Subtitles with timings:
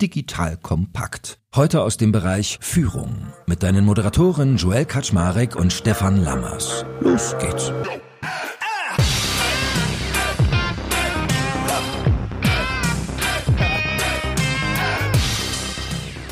[0.00, 1.38] Digital kompakt.
[1.54, 6.84] Heute aus dem Bereich Führung mit deinen Moderatoren Joel Kaczmarek und Stefan Lammers.
[7.00, 7.72] Los geht's.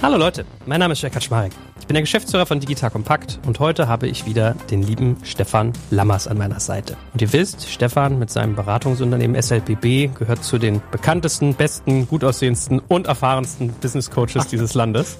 [0.05, 1.52] Hallo Leute, mein Name ist Joel Kaczmarek.
[1.80, 5.73] Ich bin der Geschäftsführer von Digital Kompakt und heute habe ich wieder den lieben Stefan
[5.91, 6.98] Lammers an meiner Seite.
[7.14, 12.80] Und ihr wisst, Stefan mit seinem Beratungsunternehmen SLPB gehört zu den bekanntesten, besten, gut aussehendsten
[12.80, 15.17] und erfahrensten Business Coaches dieses Landes.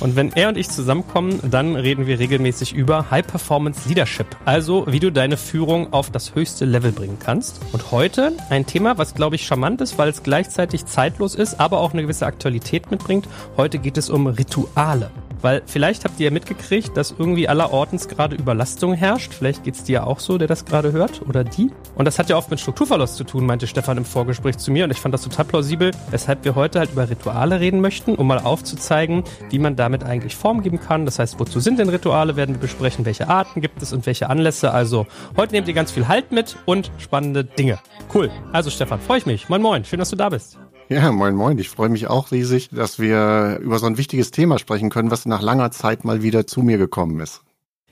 [0.00, 4.26] Und wenn er und ich zusammenkommen, dann reden wir regelmäßig über High Performance Leadership.
[4.44, 7.60] Also, wie du deine Führung auf das höchste Level bringen kannst.
[7.72, 11.80] Und heute ein Thema, was glaube ich charmant ist, weil es gleichzeitig zeitlos ist, aber
[11.80, 13.28] auch eine gewisse Aktualität mitbringt.
[13.56, 15.10] Heute geht es um Rituale.
[15.42, 19.34] Weil vielleicht habt ihr ja mitgekriegt, dass irgendwie allerortens gerade Überlastung herrscht.
[19.34, 21.70] Vielleicht geht's dir auch so, der das gerade hört oder die.
[21.94, 24.84] Und das hat ja oft mit Strukturverlust zu tun, meinte Stefan im Vorgespräch zu mir.
[24.84, 28.26] Und ich fand das total plausibel, weshalb wir heute halt über Rituale reden möchten, um
[28.26, 31.04] mal aufzuzeigen, wie man damit eigentlich Form geben kann.
[31.04, 34.30] Das heißt, wozu sind denn Rituale, werden wir besprechen, welche Arten gibt es und welche
[34.30, 34.72] Anlässe.
[34.72, 35.06] Also
[35.36, 37.78] heute nehmt ihr ganz viel Halt mit und spannende Dinge.
[38.14, 38.30] Cool.
[38.52, 39.48] Also Stefan, freue ich mich.
[39.48, 40.58] Moin moin, schön, dass du da bist.
[40.92, 41.56] Ja, moin moin.
[41.58, 45.24] Ich freue mich auch riesig, dass wir über so ein wichtiges Thema sprechen können, was
[45.24, 47.40] nach langer Zeit mal wieder zu mir gekommen ist.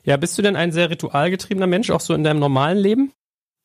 [0.04, 3.12] Ja, bist du denn ein sehr ritualgetriebener Mensch, auch so in deinem normalen Leben?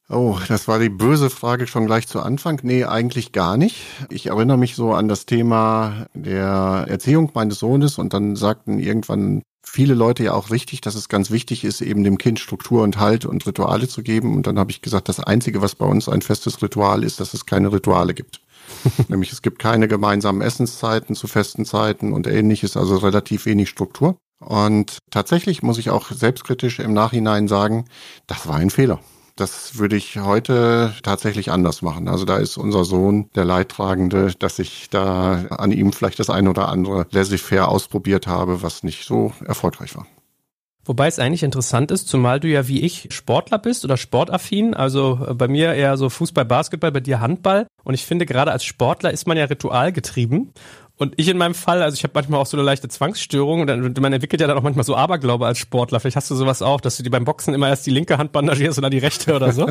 [0.07, 2.61] Oh, das war die böse Frage schon gleich zu Anfang.
[2.63, 3.83] Nee, eigentlich gar nicht.
[4.09, 9.41] Ich erinnere mich so an das Thema der Erziehung meines Sohnes und dann sagten irgendwann
[9.65, 12.99] viele Leute ja auch richtig, dass es ganz wichtig ist, eben dem Kind Struktur und
[12.99, 14.33] Halt und Rituale zu geben.
[14.33, 17.33] Und dann habe ich gesagt, das Einzige, was bei uns ein festes Ritual ist, dass
[17.33, 18.39] es keine Rituale gibt.
[19.07, 24.17] Nämlich es gibt keine gemeinsamen Essenszeiten zu festen Zeiten und ähnliches, also relativ wenig Struktur.
[24.39, 27.85] Und tatsächlich muss ich auch selbstkritisch im Nachhinein sagen,
[28.27, 28.99] das war ein Fehler.
[29.35, 32.07] Das würde ich heute tatsächlich anders machen.
[32.07, 36.49] Also da ist unser Sohn der Leidtragende, dass ich da an ihm vielleicht das eine
[36.49, 40.07] oder andere laissez-faire ausprobiert habe, was nicht so erfolgreich war.
[40.85, 45.19] Wobei es eigentlich interessant ist, zumal du ja wie ich Sportler bist oder sportaffin, also
[45.27, 47.67] äh, bei mir eher so Fußball, Basketball, bei dir Handball.
[47.83, 50.53] Und ich finde, gerade als Sportler ist man ja ritualgetrieben.
[50.97, 53.99] Und ich in meinem Fall, also ich habe manchmal auch so eine leichte Zwangsstörung und
[53.99, 55.99] man entwickelt ja dann auch manchmal so Aberglaube als Sportler.
[55.99, 58.31] Vielleicht hast du sowas auch, dass du dir beim Boxen immer erst die linke Hand
[58.31, 59.67] bandagierst und dann die rechte oder so.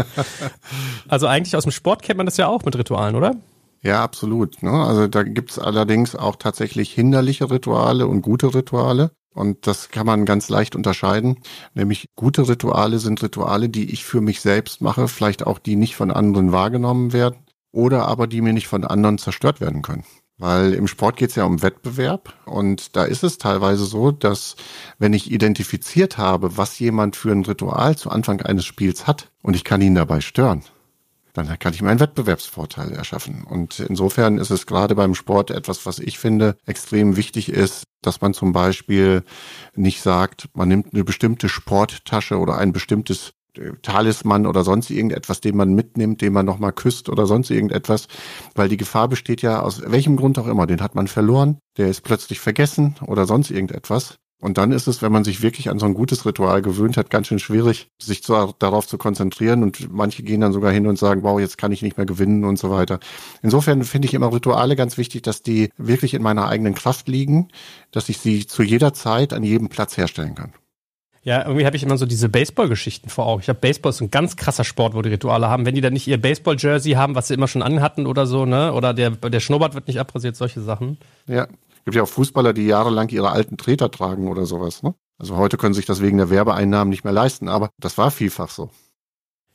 [1.09, 3.37] also eigentlich aus dem Sport kennt man das ja auch mit Ritualen, oder?
[3.85, 4.63] Ja, absolut.
[4.63, 4.71] Ne?
[4.71, 9.11] Also da gibt's allerdings auch tatsächlich hinderliche Rituale und gute Rituale.
[9.35, 11.41] Und das kann man ganz leicht unterscheiden.
[11.75, 15.97] Nämlich gute Rituale sind Rituale, die ich für mich selbst mache, vielleicht auch die nicht
[15.97, 20.05] von anderen wahrgenommen werden oder aber die mir nicht von anderen zerstört werden können.
[20.39, 24.57] Weil im Sport geht es ja um Wettbewerb und da ist es teilweise so, dass
[24.99, 29.55] wenn ich identifiziert habe, was jemand für ein Ritual zu Anfang eines Spiels hat und
[29.55, 30.65] ich kann ihn dabei stören,
[31.35, 33.45] dann kann ich mir einen Wettbewerbsvorteil erschaffen.
[33.45, 38.21] Und insofern ist es gerade beim Sport etwas, was ich finde extrem wichtig ist, dass
[38.21, 39.25] man zum Beispiel
[39.75, 45.41] nicht sagt, man nimmt eine bestimmte Sporttasche oder ein bestimmtes äh, Talisman oder sonst irgendetwas,
[45.41, 48.07] den man mitnimmt, den man nochmal küsst oder sonst irgendetwas,
[48.55, 51.89] weil die Gefahr besteht ja aus welchem Grund auch immer, den hat man verloren, der
[51.89, 54.19] ist plötzlich vergessen oder sonst irgendetwas.
[54.45, 57.09] Und dann ist es, wenn man sich wirklich an so ein gutes Ritual gewöhnt hat,
[57.09, 59.63] ganz schön schwierig, sich zu, darauf zu konzentrieren.
[59.63, 62.45] Und manche gehen dann sogar hin und sagen, wow, jetzt kann ich nicht mehr gewinnen
[62.45, 63.01] und so weiter.
[63.41, 67.49] Insofern finde ich immer Rituale ganz wichtig, dass die wirklich in meiner eigenen Kraft liegen,
[67.91, 70.53] dass ich sie zu jeder Zeit an jedem Platz herstellen kann.
[71.23, 73.41] Ja, irgendwie habe ich immer so diese Baseball-Geschichten vor Augen.
[73.41, 75.65] Ich habe Baseball ist ein ganz krasser Sport, wo die Rituale haben.
[75.65, 78.75] Wenn die dann nicht ihr Baseball-Jersey haben, was sie immer schon anhatten oder so, ne?
[78.75, 80.99] Oder der, der Schnurrbart wird nicht abrasiert, solche Sachen.
[81.27, 81.49] Ja,
[81.85, 84.83] gibt ja auch Fußballer, die jahrelang ihre alten Treter tragen oder sowas.
[84.83, 84.95] Ne?
[85.19, 88.51] Also heute können sich das wegen der Werbeeinnahmen nicht mehr leisten, aber das war vielfach
[88.51, 88.71] so.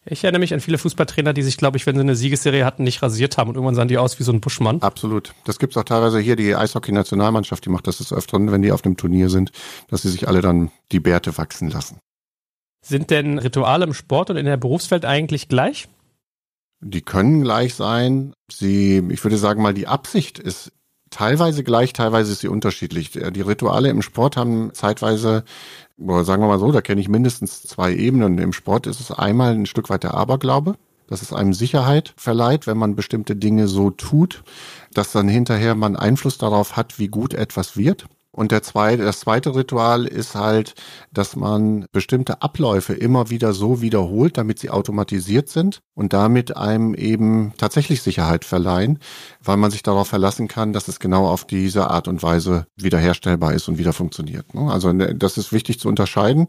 [0.06, 2.84] Ich erinnere mich an viele Fußballtrainer, die sich, glaube ich, wenn sie eine Siegesserie hatten,
[2.84, 4.81] nicht rasiert haben und irgendwann sahen die aus wie so ein Buschmann.
[4.81, 5.34] Absolut.
[5.44, 8.81] Das gibt's auch teilweise hier, die Eishockey-Nationalmannschaft, die macht das des Öfteren, wenn die auf
[8.81, 9.51] dem Turnier sind,
[9.89, 12.00] dass sie sich alle dann die Bärte wachsen lassen.
[12.81, 15.89] Sind denn Rituale im Sport und in der Berufswelt eigentlich gleich?
[16.81, 18.34] Die können gleich sein.
[18.50, 20.72] Sie, ich würde sagen mal, die Absicht ist
[21.09, 23.11] teilweise gleich, teilweise ist sie unterschiedlich.
[23.11, 25.44] Die Rituale im Sport haben zeitweise,
[25.97, 28.38] sagen wir mal so, da kenne ich mindestens zwei Ebenen.
[28.38, 30.75] Im Sport ist es einmal ein Stück weit der Aberglaube,
[31.07, 34.44] dass es einem Sicherheit verleiht, wenn man bestimmte Dinge so tut,
[34.94, 38.05] dass dann hinterher man Einfluss darauf hat, wie gut etwas wird.
[38.31, 40.75] Und der zweite, das zweite Ritual ist halt,
[41.11, 46.93] dass man bestimmte Abläufe immer wieder so wiederholt, damit sie automatisiert sind und damit einem
[46.93, 48.99] eben tatsächlich Sicherheit verleihen,
[49.43, 53.53] weil man sich darauf verlassen kann, dass es genau auf diese Art und Weise wiederherstellbar
[53.53, 54.53] ist und wieder funktioniert.
[54.53, 54.71] Ne?
[54.71, 56.47] Also ne, das ist wichtig zu unterscheiden,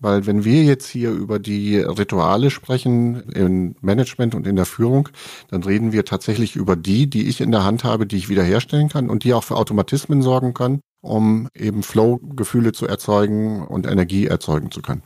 [0.00, 5.08] weil wenn wir jetzt hier über die Rituale sprechen im Management und in der Führung,
[5.48, 8.90] dann reden wir tatsächlich über die, die ich in der Hand habe, die ich wiederherstellen
[8.90, 14.26] kann und die auch für Automatismen sorgen können, um eben Flow-Gefühle zu erzeugen und Energie
[14.26, 15.02] erzeugen zu können.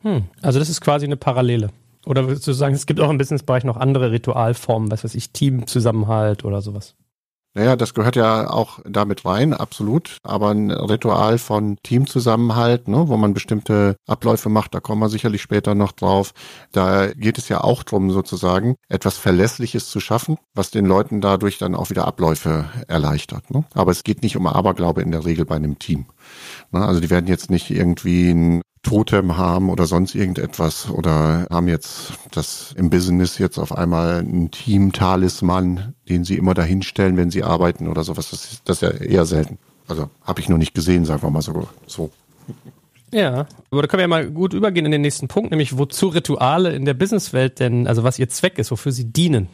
[0.00, 1.70] Hm, also das ist quasi eine Parallele.
[2.06, 5.30] Oder würdest du sagen, es gibt auch im Businessbereich noch andere Ritualformen, was weiß ich,
[5.30, 6.96] Teamzusammenhalt oder sowas?
[7.54, 10.16] Naja, das gehört ja auch damit rein, absolut.
[10.22, 15.42] Aber ein Ritual von Teamzusammenhalt, ne, wo man bestimmte Abläufe macht, da kommen wir sicherlich
[15.42, 16.32] später noch drauf.
[16.72, 21.58] Da geht es ja auch drum, sozusagen etwas Verlässliches zu schaffen, was den Leuten dadurch
[21.58, 23.50] dann auch wieder Abläufe erleichtert.
[23.50, 23.64] Ne?
[23.74, 26.06] Aber es geht nicht um Aberglaube in der Regel bei einem Team.
[26.70, 26.84] Ne?
[26.84, 32.12] Also die werden jetzt nicht irgendwie ein Totem haben oder sonst irgendetwas oder haben jetzt
[32.32, 37.88] das im Business jetzt auf einmal ein Team-Talisman, den sie immer dahinstellen, wenn sie arbeiten
[37.88, 38.30] oder sowas.
[38.30, 39.58] Das ist, das ist ja eher selten.
[39.86, 41.68] Also habe ich noch nicht gesehen, sagen wir mal so.
[41.86, 42.10] so.
[43.12, 46.08] Ja, aber da können wir ja mal gut übergehen in den nächsten Punkt, nämlich wozu
[46.08, 49.48] Rituale in der Businesswelt denn, also was ihr Zweck ist, wofür sie dienen.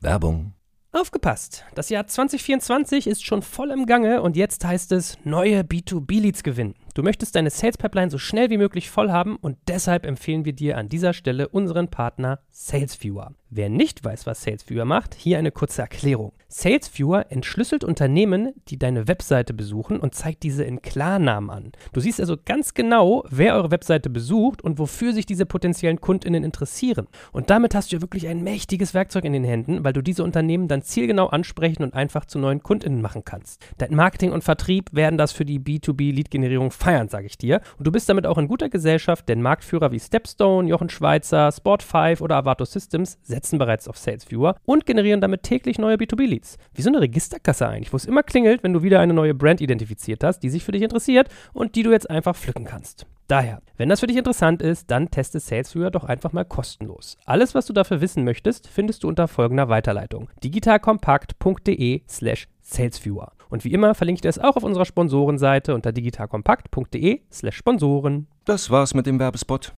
[0.00, 0.52] Werbung.
[0.92, 1.64] Aufgepasst!
[1.74, 6.74] Das Jahr 2024 ist schon voll im Gange und jetzt heißt es neue B2B-Leads gewinnen.
[6.96, 10.54] Du möchtest deine Sales Pipeline so schnell wie möglich voll haben und deshalb empfehlen wir
[10.54, 13.34] dir an dieser Stelle unseren Partner SalesViewer.
[13.50, 16.32] Wer nicht weiß, was SalesViewer macht, hier eine kurze Erklärung.
[16.48, 21.72] SalesViewer entschlüsselt Unternehmen, die deine Webseite besuchen und zeigt diese in Klarnamen an.
[21.92, 26.44] Du siehst also ganz genau, wer eure Webseite besucht und wofür sich diese potenziellen KundInnen
[26.44, 27.08] interessieren.
[27.32, 30.24] Und damit hast du ja wirklich ein mächtiges Werkzeug in den Händen, weil du diese
[30.24, 33.64] Unternehmen dann zielgenau ansprechen und einfach zu neuen KundInnen machen kannst.
[33.78, 37.60] Dein Marketing und Vertrieb werden das für die B2B-Lead-Generierung feiern, sage ich dir.
[37.78, 42.20] Und du bist damit auch in guter Gesellschaft, denn Marktführer wie Stepstone, Jochen Schweizer, Sport5
[42.20, 46.58] oder Avato Systems setzen bereits auf SalesViewer und generieren damit täglich neue B2B-Leads.
[46.74, 49.60] Wie so eine Registerkasse eigentlich, wo es immer klingelt, wenn du wieder eine neue Brand
[49.60, 53.06] identifiziert hast, die sich für dich interessiert und die du jetzt einfach pflücken kannst.
[53.28, 57.16] Daher, wenn das für dich interessant ist, dann teste SalesViewer doch einfach mal kostenlos.
[57.24, 63.32] Alles, was du dafür wissen möchtest, findest du unter folgender Weiterleitung: digitalkompakt.de slash salesviewer.
[63.48, 68.28] Und wie immer verlinke ich das auch auf unserer Sponsorenseite unter digitalkompakt.de slash Sponsoren.
[68.44, 69.72] Das war's mit dem Werbespot.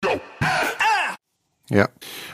[1.71, 1.89] Ja,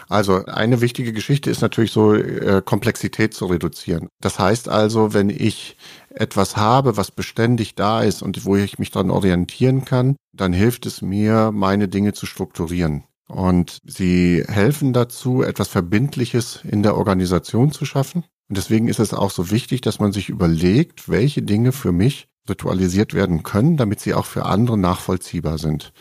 [0.08, 4.08] also eine wichtige Geschichte ist natürlich so, äh, Komplexität zu reduzieren.
[4.20, 5.76] Das heißt also, wenn ich
[6.14, 10.86] etwas habe, was beständig da ist und wo ich mich dran orientieren kann, dann hilft
[10.86, 13.04] es mir, meine Dinge zu strukturieren.
[13.26, 18.24] Und sie helfen dazu, etwas Verbindliches in der Organisation zu schaffen.
[18.48, 22.28] Und deswegen ist es auch so wichtig, dass man sich überlegt, welche Dinge für mich
[22.48, 25.92] ritualisiert werden können, damit sie auch für andere nachvollziehbar sind.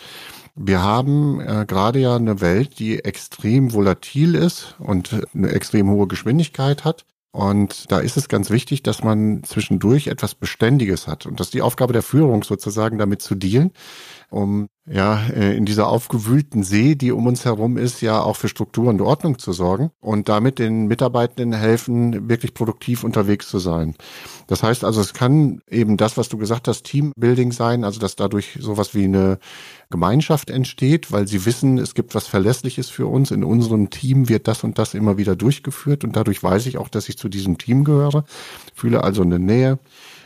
[0.56, 6.08] Wir haben äh, gerade ja eine Welt, die extrem volatil ist und eine extrem hohe
[6.08, 7.06] Geschwindigkeit hat.
[7.34, 11.26] Und da ist es ganz wichtig, dass man zwischendurch etwas Beständiges hat.
[11.26, 13.72] Und das ist die Aufgabe der Führung sozusagen, damit zu dealen,
[14.34, 18.50] um ja äh, in dieser aufgewühlten See, die um uns herum ist, ja auch für
[18.50, 23.96] Struktur und Ordnung zu sorgen und damit den Mitarbeitenden helfen, wirklich produktiv unterwegs zu sein.
[24.48, 28.16] Das heißt also, es kann eben das, was du gesagt hast, Teambuilding sein, also dass
[28.16, 29.40] dadurch sowas wie eine
[29.90, 33.32] Gemeinschaft entsteht, weil sie wissen, es gibt was Verlässliches für uns.
[33.32, 36.90] In unserem Team wird das und das immer wieder durchgeführt und dadurch weiß ich auch,
[36.90, 38.26] dass ich zu diesem Team gehöre,
[38.74, 39.80] fühle also eine Nähe.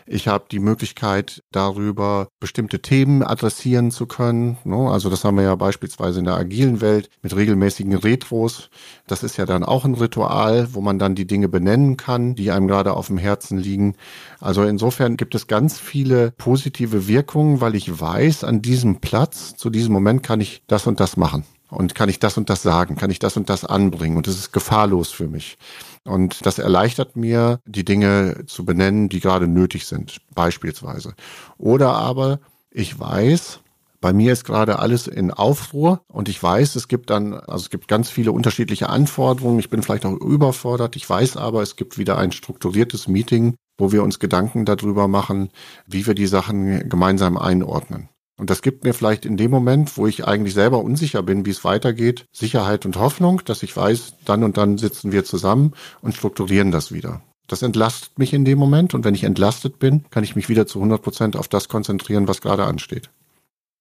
[0.10, 4.58] Ich habe die Möglichkeit, darüber bestimmte Themen adressieren zu können.
[4.64, 4.90] Ne?
[4.90, 8.70] Also das haben wir ja beispielsweise in der agilen Welt mit regelmäßigen Retros.
[9.06, 12.52] Das ist ja dann auch ein Ritual, wo man dann die Dinge benennen kann, die
[12.52, 13.96] einem gerade auf dem Herzen liegen.
[14.40, 19.70] Also insofern gibt es ganz viele positive Wirkungen, weil ich weiß, an diesem Platz, zu
[19.70, 21.44] diesem Moment kann ich das und das machen.
[21.70, 24.18] Und kann ich das und das sagen, kann ich das und das anbringen.
[24.18, 25.58] Und es ist gefahrlos für mich.
[26.06, 31.14] Und das erleichtert mir, die Dinge zu benennen, die gerade nötig sind, beispielsweise.
[31.58, 32.40] Oder aber
[32.72, 33.60] ich weiß,
[34.00, 37.70] bei mir ist gerade alles in Aufruhr und ich weiß, es gibt dann, also es
[37.70, 39.60] gibt ganz viele unterschiedliche Anforderungen.
[39.60, 40.96] Ich bin vielleicht auch überfordert.
[40.96, 45.50] Ich weiß aber, es gibt wieder ein strukturiertes Meeting, wo wir uns Gedanken darüber machen,
[45.88, 48.10] wie wir die Sachen gemeinsam einordnen.
[48.38, 51.50] Und das gibt mir vielleicht in dem Moment, wo ich eigentlich selber unsicher bin, wie
[51.50, 56.16] es weitergeht, Sicherheit und Hoffnung, dass ich weiß, dann und dann sitzen wir zusammen und
[56.16, 57.22] strukturieren das wieder.
[57.48, 60.68] Das entlastet mich in dem Moment und wenn ich entlastet bin, kann ich mich wieder
[60.68, 63.10] zu 100 Prozent auf das konzentrieren, was gerade ansteht.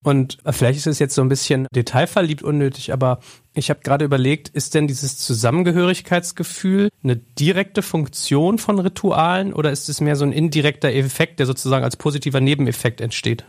[0.05, 3.19] Und vielleicht ist es jetzt so ein bisschen detailverliebt unnötig, aber
[3.55, 9.89] ich habe gerade überlegt, ist denn dieses Zusammengehörigkeitsgefühl eine direkte Funktion von Ritualen oder ist
[9.89, 13.45] es mehr so ein indirekter Effekt, der sozusagen als positiver Nebeneffekt entsteht?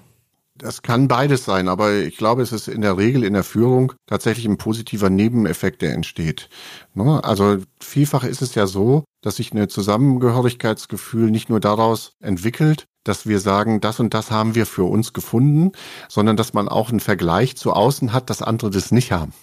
[0.57, 3.93] Das kann beides sein, aber ich glaube, es ist in der Regel in der Führung
[4.07, 6.49] tatsächlich ein positiver Nebeneffekt, der entsteht.
[6.95, 7.23] Ne?
[7.23, 13.27] Also vielfach ist es ja so, dass sich ein Zusammengehörigkeitsgefühl nicht nur daraus entwickelt, dass
[13.27, 15.73] wir sagen, das und das haben wir für uns gefunden,
[16.09, 19.33] sondern dass man auch einen Vergleich zu außen hat, dass andere das nicht haben.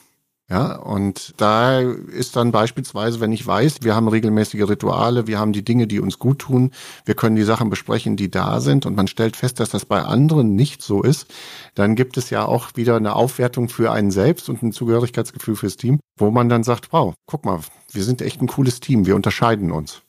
[0.50, 5.54] Ja, und da ist dann beispielsweise, wenn ich weiß, wir haben regelmäßige Rituale, wir haben
[5.54, 6.72] die Dinge, die uns gut tun,
[7.06, 10.02] wir können die Sachen besprechen, die da sind und man stellt fest, dass das bei
[10.02, 11.32] anderen nicht so ist,
[11.74, 15.78] dann gibt es ja auch wieder eine Aufwertung für einen selbst und ein Zugehörigkeitsgefühl fürs
[15.78, 17.60] Team, wo man dann sagt, wow, guck mal,
[17.90, 20.02] wir sind echt ein cooles Team, wir unterscheiden uns.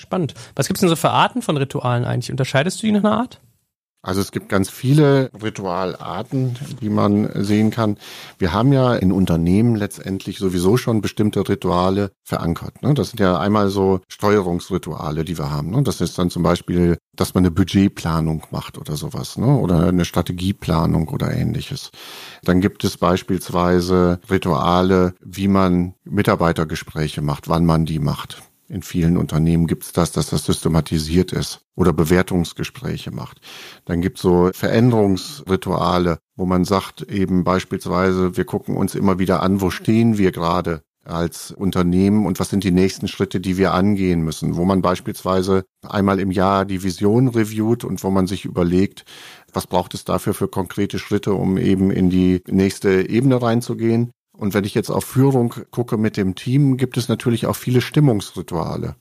[0.00, 0.34] Spannend.
[0.56, 2.32] Was gibt es denn so für Arten von Ritualen eigentlich?
[2.32, 3.40] Unterscheidest du die nach einer Art?
[4.02, 7.98] Also es gibt ganz viele Ritualarten, die man sehen kann.
[8.38, 12.82] Wir haben ja in Unternehmen letztendlich sowieso schon bestimmte Rituale verankert.
[12.82, 12.94] Ne?
[12.94, 15.70] Das sind ja einmal so Steuerungsrituale, die wir haben.
[15.70, 15.82] Ne?
[15.82, 19.46] Das ist dann zum Beispiel, dass man eine Budgetplanung macht oder sowas, ne?
[19.46, 21.90] oder eine Strategieplanung oder ähnliches.
[22.42, 28.42] Dann gibt es beispielsweise Rituale, wie man Mitarbeitergespräche macht, wann man die macht.
[28.70, 33.40] In vielen Unternehmen gibt es das, dass das systematisiert ist oder Bewertungsgespräche macht.
[33.84, 39.42] Dann gibt es so Veränderungsrituale, wo man sagt eben beispielsweise, wir gucken uns immer wieder
[39.42, 43.74] an, wo stehen wir gerade als Unternehmen und was sind die nächsten Schritte, die wir
[43.74, 48.44] angehen müssen, wo man beispielsweise einmal im Jahr die Vision reviewt und wo man sich
[48.44, 49.04] überlegt,
[49.52, 54.12] was braucht es dafür für konkrete Schritte, um eben in die nächste Ebene reinzugehen.
[54.40, 57.82] Und wenn ich jetzt auf Führung gucke mit dem Team, gibt es natürlich auch viele
[57.82, 58.96] Stimmungsrituale.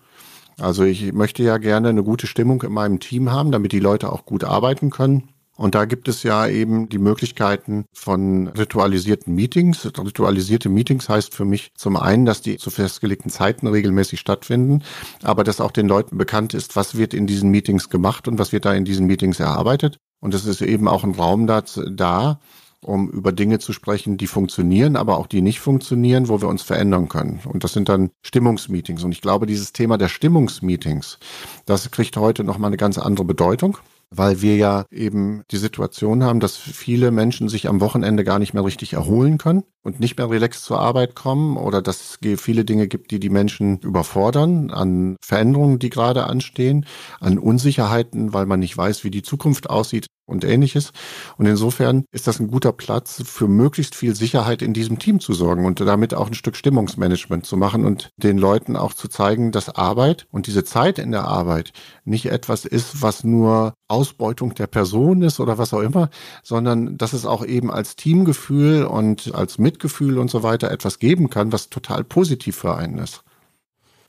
[0.59, 4.11] Also ich möchte ja gerne eine gute Stimmung in meinem Team haben, damit die Leute
[4.11, 5.29] auch gut arbeiten können.
[5.55, 9.85] Und da gibt es ja eben die Möglichkeiten von ritualisierten Meetings.
[9.85, 14.83] Ritualisierte Meetings heißt für mich zum einen, dass die zu festgelegten Zeiten regelmäßig stattfinden,
[15.23, 18.51] aber dass auch den Leuten bekannt ist, was wird in diesen Meetings gemacht und was
[18.51, 19.99] wird da in diesen Meetings erarbeitet.
[20.19, 22.39] Und es ist eben auch ein Raum da,
[22.81, 26.61] um über Dinge zu sprechen, die funktionieren, aber auch die nicht funktionieren, wo wir uns
[26.61, 27.39] verändern können.
[27.45, 29.03] Und das sind dann Stimmungsmeetings.
[29.03, 31.19] Und ich glaube, dieses Thema der Stimmungsmeetings,
[31.65, 33.77] das kriegt heute nochmal eine ganz andere Bedeutung
[34.11, 38.53] weil wir ja eben die Situation haben, dass viele Menschen sich am Wochenende gar nicht
[38.53, 42.65] mehr richtig erholen können und nicht mehr relaxed zur Arbeit kommen oder dass es viele
[42.65, 46.85] Dinge gibt, die die Menschen überfordern an Veränderungen, die gerade anstehen,
[47.19, 50.91] an Unsicherheiten, weil man nicht weiß, wie die Zukunft aussieht und ähnliches.
[51.37, 55.33] Und insofern ist das ein guter Platz für möglichst viel Sicherheit in diesem Team zu
[55.33, 59.51] sorgen und damit auch ein Stück Stimmungsmanagement zu machen und den Leuten auch zu zeigen,
[59.51, 61.73] dass Arbeit und diese Zeit in der Arbeit
[62.05, 66.09] nicht etwas ist, was nur Ausbeutung der Person ist oder was auch immer,
[66.43, 71.29] sondern dass es auch eben als Teamgefühl und als Mitgefühl und so weiter etwas geben
[71.29, 73.23] kann, was total positiv für einen ist.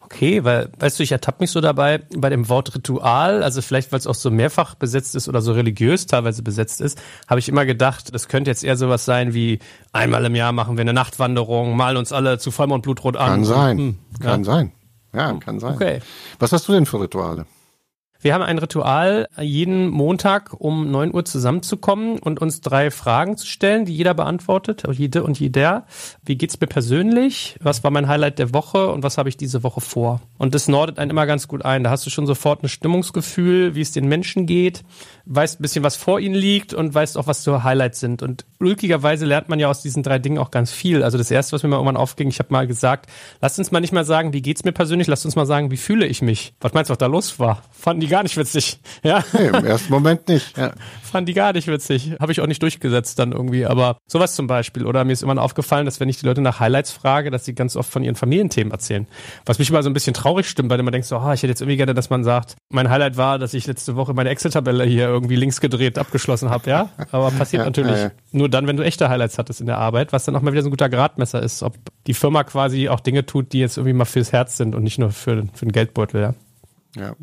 [0.00, 3.92] Okay, weil, weißt du, ich ertappe mich so dabei bei dem Wort Ritual, also vielleicht,
[3.92, 7.48] weil es auch so mehrfach besetzt ist oder so religiös teilweise besetzt ist, habe ich
[7.48, 9.60] immer gedacht, das könnte jetzt eher sowas sein wie
[9.92, 13.28] einmal im Jahr machen wir eine Nachtwanderung, malen uns alle zu Vollmond Blutrot an.
[13.28, 14.44] Kann sein, hm, kann ja.
[14.44, 14.72] sein.
[15.12, 15.74] Ja, kann sein.
[15.74, 16.00] Okay.
[16.40, 17.46] Was hast du denn für Rituale?
[18.22, 23.46] Wir haben ein Ritual, jeden Montag um neun Uhr zusammenzukommen und uns drei Fragen zu
[23.46, 25.86] stellen, die jeder beantwortet, jede und jeder.
[26.22, 27.56] Wie geht's mir persönlich?
[27.62, 30.20] Was war mein Highlight der Woche und was habe ich diese Woche vor?
[30.36, 31.82] Und das nordet einen immer ganz gut ein.
[31.82, 34.82] Da hast du schon sofort ein Stimmungsgefühl, wie es den Menschen geht,
[35.32, 38.20] weißt ein bisschen, was vor ihnen liegt und weißt auch, was so Highlights sind.
[38.20, 41.04] Und ulkigerweise lernt man ja aus diesen drei Dingen auch ganz viel.
[41.04, 43.08] Also das erste, was mir mal irgendwann aufging, ich habe mal gesagt,
[43.40, 45.76] lasst uns mal nicht mal sagen, wie geht's mir persönlich, lasst uns mal sagen, wie
[45.76, 46.52] fühle ich mich.
[46.60, 47.62] Was meinst du, was da los war?
[47.70, 48.80] Fanden die gar nicht witzig.
[49.02, 49.24] Ja.
[49.32, 50.58] Nee, im ersten Moment nicht.
[50.58, 50.72] Ja.
[51.02, 52.12] Fanden die gar nicht witzig.
[52.20, 53.64] Habe ich auch nicht durchgesetzt dann irgendwie.
[53.64, 54.84] Aber sowas zum Beispiel.
[54.84, 57.54] Oder mir ist immer aufgefallen, dass wenn ich die Leute nach Highlights frage, dass sie
[57.54, 59.06] ganz oft von ihren Familienthemen erzählen.
[59.46, 61.48] Was mich immer so ein bisschen traurig stimmt, weil man denkt so, oh, ich hätte
[61.48, 64.84] jetzt irgendwie gerne, dass man sagt, mein Highlight war, dass ich letzte Woche meine Excel-Tabelle
[64.84, 66.90] hier irgendwie links gedreht abgeschlossen habe, ja.
[67.12, 70.12] Aber passiert ja, natürlich ja, nur dann, wenn du echte Highlights hattest in der Arbeit,
[70.12, 73.00] was dann auch mal wieder so ein guter Gradmesser ist, ob die Firma quasi auch
[73.00, 75.72] Dinge tut, die jetzt irgendwie mal fürs Herz sind und nicht nur für, für den
[75.72, 76.34] Geldbeutel, ja.
[76.96, 77.14] Ja,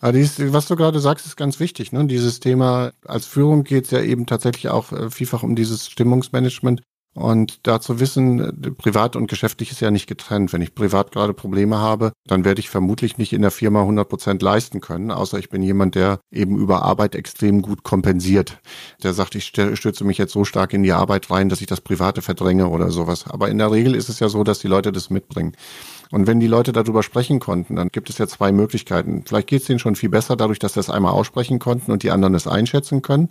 [0.00, 1.92] aber dies, was du gerade sagst, ist ganz wichtig.
[1.92, 2.06] Ne?
[2.06, 6.82] Dieses Thema als Führung geht es ja eben tatsächlich auch äh, vielfach um dieses Stimmungsmanagement.
[7.14, 10.52] Und dazu wissen, privat und geschäftlich ist ja nicht getrennt.
[10.54, 14.08] Wenn ich privat gerade Probleme habe, dann werde ich vermutlich nicht in der Firma 100
[14.08, 18.60] Prozent leisten können, außer ich bin jemand, der eben über Arbeit extrem gut kompensiert.
[19.02, 21.82] Der sagt, ich stürze mich jetzt so stark in die Arbeit rein, dass ich das
[21.82, 23.26] Private verdränge oder sowas.
[23.28, 25.52] Aber in der Regel ist es ja so, dass die Leute das mitbringen.
[26.12, 29.24] Und wenn die Leute darüber sprechen konnten, dann gibt es ja zwei Möglichkeiten.
[29.26, 32.02] Vielleicht geht es denen schon viel besser dadurch, dass sie es einmal aussprechen konnten und
[32.02, 33.30] die anderen es einschätzen können.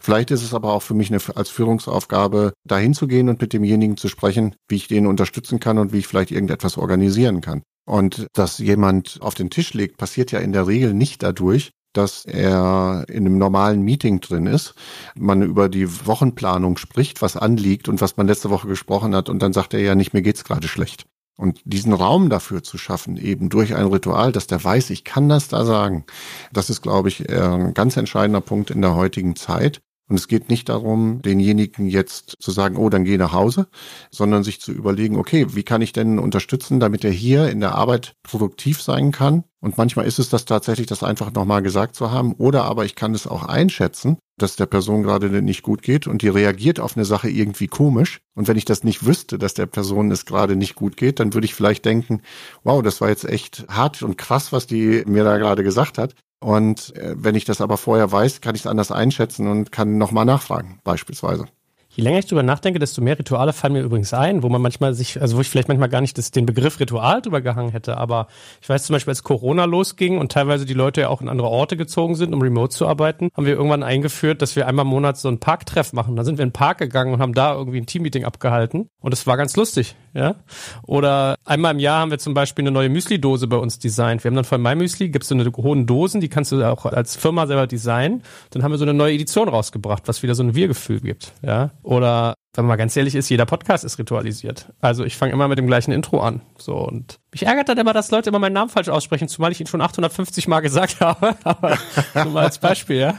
[0.00, 3.52] Vielleicht ist es aber auch für mich eine, als Führungsaufgabe, dahin zu gehen und mit
[3.52, 7.62] demjenigen zu sprechen, wie ich den unterstützen kann und wie ich vielleicht irgendetwas organisieren kann.
[7.84, 12.24] Und dass jemand auf den Tisch legt, passiert ja in der Regel nicht dadurch, dass
[12.24, 14.74] er in einem normalen Meeting drin ist,
[15.14, 19.42] man über die Wochenplanung spricht, was anliegt und was man letzte Woche gesprochen hat und
[19.42, 21.04] dann sagt er ja nicht, mir geht's gerade schlecht.
[21.42, 25.28] Und diesen Raum dafür zu schaffen, eben durch ein Ritual, dass der weiß, ich kann
[25.28, 26.04] das da sagen,
[26.52, 29.82] das ist, glaube ich, ein ganz entscheidender Punkt in der heutigen Zeit.
[30.12, 33.68] Und es geht nicht darum, denjenigen jetzt zu sagen, oh, dann geh nach Hause,
[34.10, 37.76] sondern sich zu überlegen, okay, wie kann ich denn unterstützen, damit er hier in der
[37.76, 39.44] Arbeit produktiv sein kann?
[39.60, 42.34] Und manchmal ist es das tatsächlich, das einfach nochmal gesagt zu haben.
[42.34, 46.20] Oder aber ich kann es auch einschätzen, dass der Person gerade nicht gut geht und
[46.20, 48.20] die reagiert auf eine Sache irgendwie komisch.
[48.34, 51.32] Und wenn ich das nicht wüsste, dass der Person es gerade nicht gut geht, dann
[51.32, 52.20] würde ich vielleicht denken,
[52.64, 56.14] wow, das war jetzt echt hart und krass, was die mir da gerade gesagt hat.
[56.42, 59.96] Und äh, wenn ich das aber vorher weiß, kann ich es anders einschätzen und kann
[59.96, 61.46] nochmal nachfragen, beispielsweise.
[61.94, 64.94] Je länger ich drüber nachdenke, desto mehr Rituale fallen mir übrigens ein, wo man manchmal
[64.94, 67.98] sich, also wo ich vielleicht manchmal gar nicht das, den Begriff Ritual drüber gehangen hätte.
[67.98, 68.28] Aber
[68.62, 71.48] ich weiß zum Beispiel, als Corona losging und teilweise die Leute ja auch in andere
[71.48, 74.90] Orte gezogen sind, um remote zu arbeiten, haben wir irgendwann eingeführt, dass wir einmal im
[74.90, 76.16] Monat so einen Parktreff machen.
[76.16, 78.88] Da sind wir in den Park gegangen und haben da irgendwie ein Teammeeting abgehalten.
[79.02, 80.36] Und es war ganz lustig, ja.
[80.82, 84.24] Oder einmal im Jahr haben wir zum Beispiel eine neue Müsli-Dose bei uns designt.
[84.24, 86.84] Wir haben dann von MyMüsli, gibt es so eine hohen Dosen, die kannst du auch
[86.86, 88.22] als Firma selber designen.
[88.50, 91.70] Dann haben wir so eine neue Edition rausgebracht, was wieder so ein Wir-Gefühl gibt, ja.
[91.82, 94.66] Oder wenn man mal ganz ehrlich ist, jeder Podcast ist ritualisiert.
[94.80, 96.42] Also ich fange immer mit dem gleichen Intro an.
[96.58, 99.60] So und mich ärgert dann immer, dass Leute immer meinen Namen falsch aussprechen, zumal ich
[99.60, 101.34] ihn schon 850 Mal gesagt habe.
[101.44, 101.78] Aber
[102.14, 103.14] nur mal als Beispiel, ja.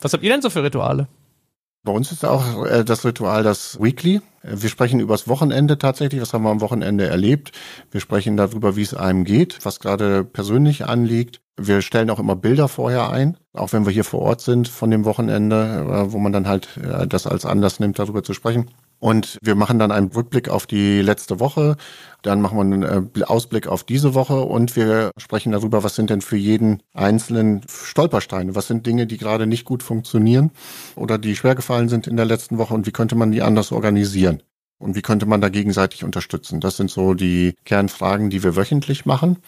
[0.00, 1.08] Was habt ihr denn so für Rituale?
[1.84, 4.20] Bei uns ist auch äh, das Ritual das Weekly.
[4.42, 6.20] Wir sprechen übers Wochenende tatsächlich.
[6.20, 7.52] Was haben wir am Wochenende erlebt?
[7.90, 11.40] Wir sprechen darüber, wie es einem geht, was gerade persönlich anliegt.
[11.56, 14.90] Wir stellen auch immer Bilder vorher ein, auch wenn wir hier vor Ort sind von
[14.90, 18.70] dem Wochenende, äh, wo man dann halt äh, das als Anlass nimmt, darüber zu sprechen.
[19.00, 21.76] Und wir machen dann einen Rückblick auf die letzte Woche,
[22.22, 26.10] dann machen wir einen äh, Ausblick auf diese Woche und wir sprechen darüber, was sind
[26.10, 30.50] denn für jeden einzelnen Stolpersteine, was sind Dinge, die gerade nicht gut funktionieren
[30.96, 33.70] oder die schwer gefallen sind in der letzten Woche und wie könnte man die anders
[33.70, 34.42] organisieren.
[34.80, 36.60] Und wie könnte man da gegenseitig unterstützen?
[36.60, 39.38] Das sind so die Kernfragen, die wir wöchentlich machen.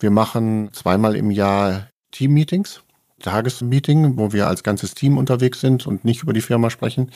[0.00, 2.82] Wir machen zweimal im Jahr Team-Meetings,
[3.20, 7.12] Tagesmeeting, wo wir als ganzes Team unterwegs sind und nicht über die Firma sprechen.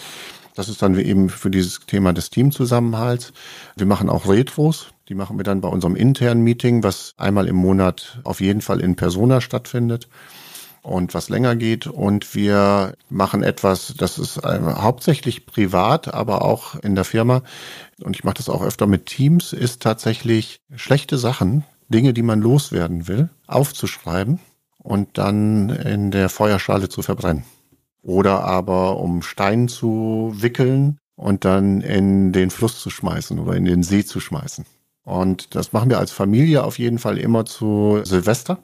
[0.57, 3.33] Das ist dann eben für dieses Thema des Teamzusammenhalts.
[3.77, 4.89] Wir machen auch Retros.
[5.09, 8.81] Die machen wir dann bei unserem internen Meeting, was einmal im Monat auf jeden Fall
[8.81, 10.09] in Persona stattfindet
[10.83, 11.87] und was länger geht.
[11.87, 17.43] Und wir machen etwas, das ist äh, hauptsächlich privat, aber auch in der Firma.
[18.03, 22.41] Und ich mache das auch öfter mit Teams, ist tatsächlich schlechte Sachen, Dinge, die man
[22.41, 24.41] loswerden will, aufzuschreiben
[24.79, 27.45] und dann in der Feuerschale zu verbrennen.
[28.07, 33.65] Oder aber um Stein zu wickeln und dann in den Fluss zu schmeißen oder in
[33.65, 34.65] den See zu schmeißen.
[35.03, 38.59] Und das machen wir als Familie auf jeden Fall immer zu Silvester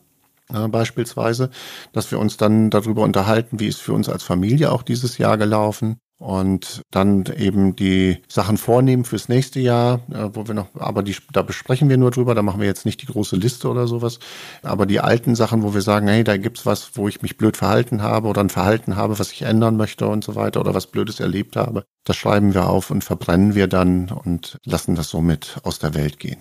[0.53, 1.51] äh, beispielsweise,
[1.93, 5.37] dass wir uns dann darüber unterhalten, wie ist für uns als Familie auch dieses Jahr
[5.39, 11.03] gelaufen und dann eben die Sachen vornehmen fürs nächste Jahr, äh, wo wir noch, aber
[11.03, 13.89] die, da besprechen wir nur drüber, da machen wir jetzt nicht die große Liste oder
[13.89, 14.21] sowas,
[14.63, 17.57] aber die alten Sachen, wo wir sagen, hey, da gibt's was, wo ich mich blöd
[17.57, 20.87] verhalten habe oder ein Verhalten habe, was ich ändern möchte und so weiter oder was
[20.87, 25.59] Blödes erlebt habe, das schreiben wir auf und verbrennen wir dann und lassen das somit
[25.65, 26.39] aus der Welt gehen.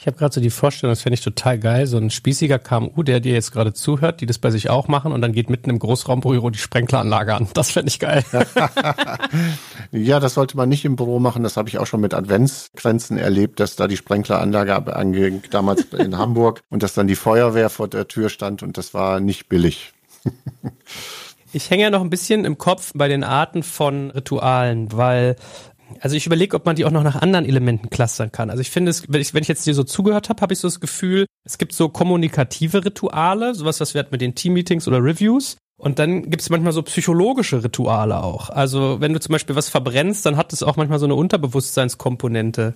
[0.00, 3.02] Ich habe gerade so die Vorstellung, das fände ich total geil, so ein spießiger KMU,
[3.02, 5.68] der dir jetzt gerade zuhört, die das bei sich auch machen und dann geht mitten
[5.68, 7.48] im Großraumbüro die Sprenkleranlage an.
[7.52, 8.24] Das fände ich geil.
[9.92, 11.42] ja, das sollte man nicht im Büro machen.
[11.42, 16.16] Das habe ich auch schon mit Adventsgrenzen erlebt, dass da die Sprenkleranlage anging, damals in
[16.16, 19.92] Hamburg und dass dann die Feuerwehr vor der Tür stand und das war nicht billig.
[21.52, 25.34] Ich hänge ja noch ein bisschen im Kopf bei den Arten von Ritualen, weil
[26.00, 28.50] also ich überlege, ob man die auch noch nach anderen Elementen clustern kann.
[28.50, 30.58] Also ich finde es, wenn ich, wenn ich jetzt dir so zugehört habe, habe ich
[30.60, 34.86] so das Gefühl, es gibt so kommunikative Rituale, sowas, was wir hatten mit den Team-Meetings
[34.86, 35.56] oder Reviews.
[35.78, 38.50] Und dann gibt es manchmal so psychologische Rituale auch.
[38.50, 42.74] Also wenn du zum Beispiel was verbrennst, dann hat es auch manchmal so eine Unterbewusstseinskomponente.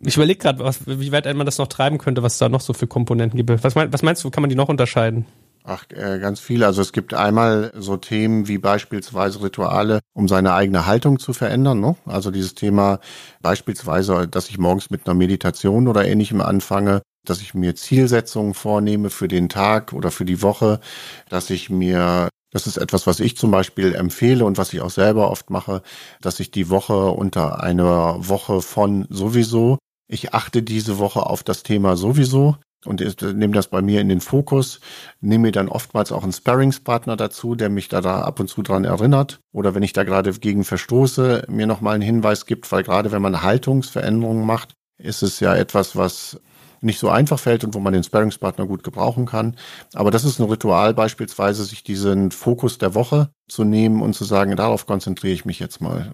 [0.00, 2.86] Ich überlege gerade, wie weit man das noch treiben könnte, was da noch so für
[2.86, 3.62] Komponenten gibt.
[3.62, 5.26] Was, mein, was meinst du, kann man die noch unterscheiden?
[5.64, 6.66] Ach, äh, ganz viele.
[6.66, 11.80] Also es gibt einmal so Themen wie beispielsweise Rituale, um seine eigene Haltung zu verändern.
[11.80, 11.94] Ne?
[12.04, 12.98] Also dieses Thema
[13.42, 19.08] beispielsweise, dass ich morgens mit einer Meditation oder ähnlichem anfange, dass ich mir Zielsetzungen vornehme
[19.10, 20.80] für den Tag oder für die Woche,
[21.28, 24.90] dass ich mir das ist etwas, was ich zum Beispiel empfehle und was ich auch
[24.90, 25.82] selber oft mache,
[26.20, 31.62] dass ich die Woche unter einer Woche von sowieso, ich achte diese Woche auf das
[31.62, 34.80] Thema sowieso und nehme das bei mir in den Fokus,
[35.20, 38.62] nehme mir dann oftmals auch einen Sparringspartner dazu, der mich da, da ab und zu
[38.62, 42.82] dran erinnert oder wenn ich da gerade gegen verstoße, mir nochmal einen Hinweis gibt, weil
[42.82, 46.40] gerade wenn man Haltungsveränderungen macht, ist es ja etwas, was
[46.82, 49.56] nicht so einfach fällt und wo man den Sparringspartner gut gebrauchen kann.
[49.94, 54.24] Aber das ist ein Ritual beispielsweise, sich diesen Fokus der Woche zu nehmen und zu
[54.24, 56.12] sagen, darauf konzentriere ich mich jetzt mal.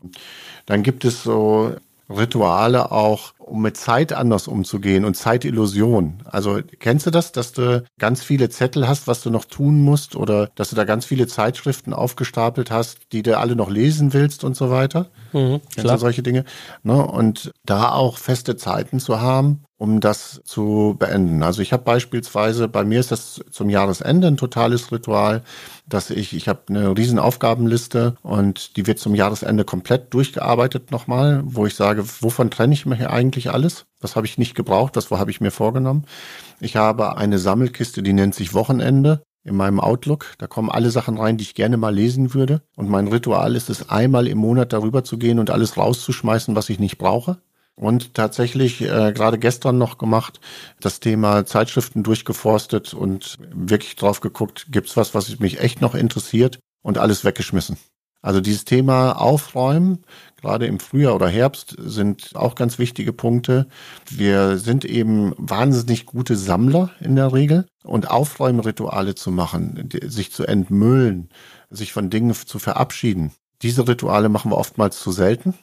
[0.66, 1.74] Dann gibt es so
[2.10, 6.22] Rituale auch, um mit Zeit anders umzugehen und Zeitillusion.
[6.24, 10.16] Also kennst du das, dass du ganz viele Zettel hast, was du noch tun musst
[10.16, 14.44] oder dass du da ganz viele Zeitschriften aufgestapelt hast, die du alle noch lesen willst
[14.44, 15.10] und so weiter?
[15.32, 16.44] Mhm, kennst du solche Dinge?
[16.82, 17.06] Ne?
[17.06, 21.42] Und da auch feste Zeiten zu haben, um das zu beenden.
[21.42, 25.42] Also ich habe beispielsweise, bei mir ist das zum Jahresende ein totales Ritual,
[25.88, 31.42] dass ich, ich habe eine riesen Aufgabenliste und die wird zum Jahresende komplett durchgearbeitet nochmal,
[31.44, 33.86] wo ich sage, wovon trenne ich mir hier eigentlich alles?
[34.00, 36.04] Das habe ich nicht gebraucht, das habe ich mir vorgenommen.
[36.60, 40.34] Ich habe eine Sammelkiste, die nennt sich Wochenende in meinem Outlook.
[40.38, 42.62] Da kommen alle Sachen rein, die ich gerne mal lesen würde.
[42.76, 46.68] Und mein Ritual ist es, einmal im Monat darüber zu gehen und alles rauszuschmeißen, was
[46.68, 47.38] ich nicht brauche.
[47.78, 50.40] Und tatsächlich äh, gerade gestern noch gemacht,
[50.80, 56.58] das Thema Zeitschriften durchgeforstet und wirklich drauf geguckt, gibt's was, was mich echt noch interessiert
[56.82, 57.78] und alles weggeschmissen.
[58.20, 60.04] Also dieses Thema Aufräumen,
[60.40, 63.68] gerade im Frühjahr oder Herbst, sind auch ganz wichtige Punkte.
[64.10, 70.44] Wir sind eben wahnsinnig gute Sammler in der Regel und Aufräumrituale zu machen, sich zu
[70.44, 71.28] entmüllen,
[71.70, 73.30] sich von Dingen zu verabschieden.
[73.62, 75.54] Diese Rituale machen wir oftmals zu selten.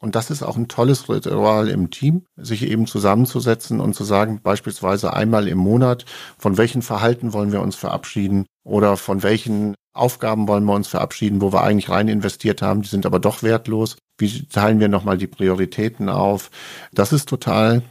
[0.00, 4.40] Und das ist auch ein tolles Ritual im Team, sich eben zusammenzusetzen und zu sagen,
[4.42, 6.06] beispielsweise einmal im Monat,
[6.38, 11.42] von welchen Verhalten wollen wir uns verabschieden oder von welchen Aufgaben wollen wir uns verabschieden,
[11.42, 13.96] wo wir eigentlich rein investiert haben, die sind aber doch wertlos.
[14.16, 16.50] Wie teilen wir nochmal die Prioritäten auf?
[16.92, 17.82] Das ist total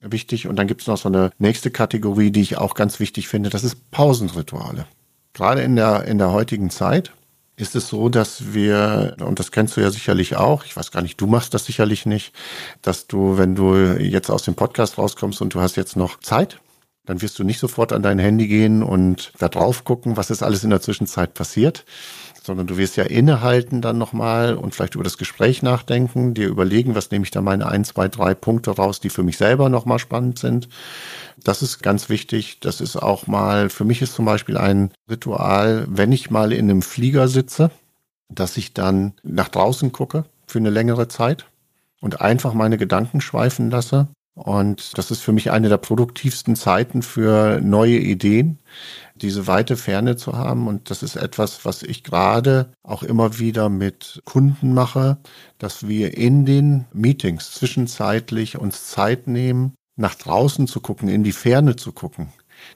[0.00, 0.46] wichtig.
[0.46, 3.50] Und dann gibt es noch so eine nächste Kategorie, die ich auch ganz wichtig finde,
[3.50, 4.86] das ist Pausenrituale.
[5.34, 7.12] Gerade in der, in der heutigen Zeit,
[7.58, 11.02] ist es so, dass wir, und das kennst du ja sicherlich auch, ich weiß gar
[11.02, 12.32] nicht, du machst das sicherlich nicht,
[12.82, 16.60] dass du, wenn du jetzt aus dem Podcast rauskommst und du hast jetzt noch Zeit,
[17.04, 20.42] dann wirst du nicht sofort an dein Handy gehen und da drauf gucken, was ist
[20.42, 21.84] alles in der Zwischenzeit passiert,
[22.42, 26.94] sondern du wirst ja innehalten dann nochmal und vielleicht über das Gespräch nachdenken, dir überlegen,
[26.94, 29.98] was nehme ich da meine ein, zwei, drei Punkte raus, die für mich selber nochmal
[29.98, 30.68] spannend sind.
[31.44, 32.60] Das ist ganz wichtig.
[32.60, 36.70] Das ist auch mal, für mich ist zum Beispiel ein Ritual, wenn ich mal in
[36.70, 37.70] einem Flieger sitze,
[38.28, 41.46] dass ich dann nach draußen gucke für eine längere Zeit
[42.00, 44.08] und einfach meine Gedanken schweifen lasse.
[44.34, 48.58] Und das ist für mich eine der produktivsten Zeiten für neue Ideen,
[49.16, 50.68] diese weite Ferne zu haben.
[50.68, 55.18] Und das ist etwas, was ich gerade auch immer wieder mit Kunden mache,
[55.58, 61.32] dass wir in den Meetings zwischenzeitlich uns Zeit nehmen, nach draußen zu gucken, in die
[61.32, 62.28] Ferne zu gucken,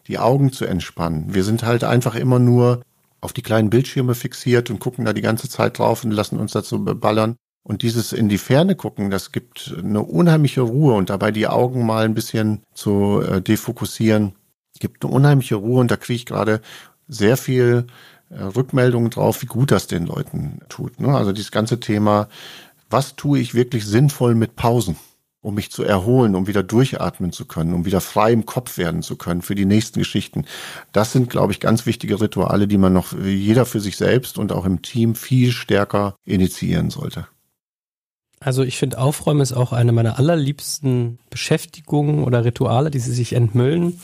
[0.09, 1.35] die Augen zu entspannen.
[1.35, 2.83] Wir sind halt einfach immer nur
[3.21, 6.53] auf die kleinen Bildschirme fixiert und gucken da die ganze Zeit drauf und lassen uns
[6.53, 7.37] dazu ballern.
[7.65, 11.87] Und dieses in die Ferne gucken, das gibt eine unheimliche Ruhe und dabei die Augen
[11.87, 14.35] mal ein bisschen zu äh, defokussieren,
[14.83, 16.61] gibt eine unheimliche Ruhe und da kriege ich gerade
[17.07, 17.87] sehr viel
[18.31, 20.99] äh, Rückmeldungen drauf, wie gut das den Leuten tut.
[20.99, 21.17] Ne?
[21.17, 22.29] Also dieses ganze Thema,
[22.91, 24.97] was tue ich wirklich sinnvoll mit Pausen?
[25.43, 29.03] Um mich zu erholen, um wieder durchatmen zu können, um wieder frei im Kopf werden
[29.03, 30.47] zu können für die nächsten Geschichten.
[30.93, 34.53] Das sind, glaube ich, ganz wichtige Rituale, die man noch jeder für sich selbst und
[34.53, 37.27] auch im Team viel stärker initiieren sollte.
[38.39, 43.35] Also ich finde, Aufräumen ist auch eine meiner allerliebsten Beschäftigungen oder Rituale, die sie sich
[43.35, 44.01] entmüllen.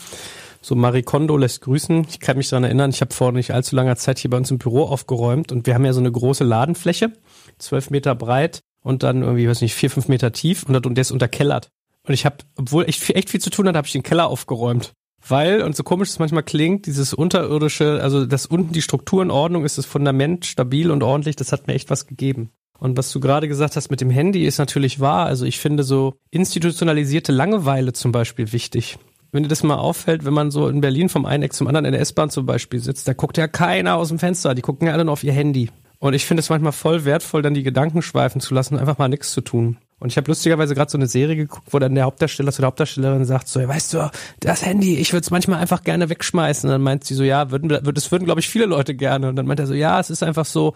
[0.61, 2.05] So Marie Kondo lässt grüßen.
[2.09, 4.51] Ich kann mich daran erinnern, ich habe vor nicht allzu langer Zeit hier bei uns
[4.51, 7.13] im Büro aufgeräumt und wir haben ja so eine große Ladenfläche,
[7.57, 11.11] zwölf Meter breit und dann irgendwie, weiß nicht, vier, fünf Meter tief und, der ist
[11.11, 11.69] unterkellert.
[12.07, 14.93] Und ich habe, obwohl ich echt viel zu tun hatte, habe ich den Keller aufgeräumt.
[15.27, 19.31] Weil, und so komisch es manchmal klingt, dieses unterirdische, also dass unten die Struktur in
[19.31, 22.51] Ordnung ist, das Fundament stabil und ordentlich, das hat mir echt was gegeben.
[22.79, 25.25] Und was du gerade gesagt hast mit dem Handy ist natürlich wahr.
[25.25, 28.97] Also ich finde so institutionalisierte Langeweile zum Beispiel wichtig.
[29.31, 31.85] Wenn dir das mal auffällt, wenn man so in Berlin vom einen Eck zum anderen
[31.85, 34.87] in der S-Bahn zum Beispiel sitzt, da guckt ja keiner aus dem Fenster, die gucken
[34.87, 35.69] ja alle nur auf ihr Handy.
[35.99, 39.09] Und ich finde es manchmal voll wertvoll, dann die Gedanken schweifen zu lassen einfach mal
[39.09, 39.77] nichts zu tun.
[39.99, 42.67] Und ich habe lustigerweise gerade so eine Serie geguckt, wo dann der Hauptdarsteller zu der
[42.67, 44.09] Hauptdarstellerin sagt so, weißt du,
[44.39, 46.69] das Handy, ich würde es manchmal einfach gerne wegschmeißen.
[46.69, 49.27] Und dann meint sie so, ja, würden, das würden, glaube ich, viele Leute gerne.
[49.27, 50.73] Und dann meint er so, ja, es ist einfach so,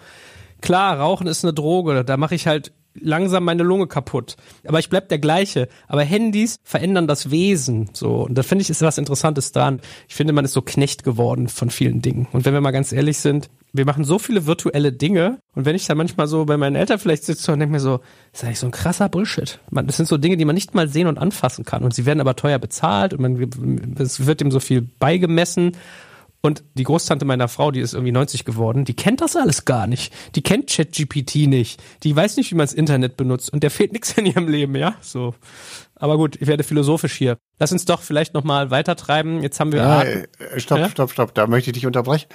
[0.61, 4.35] klar, Rauchen ist eine Droge, da mache ich halt langsam meine Lunge kaputt.
[4.67, 5.67] Aber ich bleib der gleiche.
[5.87, 7.89] Aber Handys verändern das Wesen.
[7.93, 8.23] So.
[8.23, 9.81] Und da finde ich, ist was Interessantes dran.
[10.07, 12.27] Ich finde, man ist so Knecht geworden von vielen Dingen.
[12.31, 15.39] Und wenn wir mal ganz ehrlich sind, wir machen so viele virtuelle Dinge.
[15.55, 17.97] Und wenn ich da manchmal so bei meinen Eltern vielleicht sitze und denke mir so,
[18.31, 19.59] das ist eigentlich so ein krasser Bullshit.
[19.71, 21.83] Man, das sind so Dinge, die man nicht mal sehen und anfassen kann.
[21.83, 25.71] Und sie werden aber teuer bezahlt und man, es wird dem so viel beigemessen.
[26.45, 29.87] Und die Großtante meiner Frau, die ist irgendwie 90 geworden, die kennt das alles gar
[29.87, 30.13] nicht.
[30.35, 31.81] Die kennt ChatGPT nicht.
[32.03, 33.53] Die weiß nicht, wie man das Internet benutzt.
[33.53, 34.95] Und der fehlt nichts in ihrem Leben, ja?
[34.99, 35.33] So.
[35.95, 37.37] Aber gut, ich werde philosophisch hier.
[37.59, 39.41] Lass uns doch vielleicht nochmal weitertreiben.
[39.41, 39.79] Jetzt haben wir.
[39.79, 40.27] Ja, äh,
[40.57, 40.89] stopp, ja?
[40.89, 41.33] stopp, stopp.
[41.33, 42.27] Da möchte ich dich unterbrechen.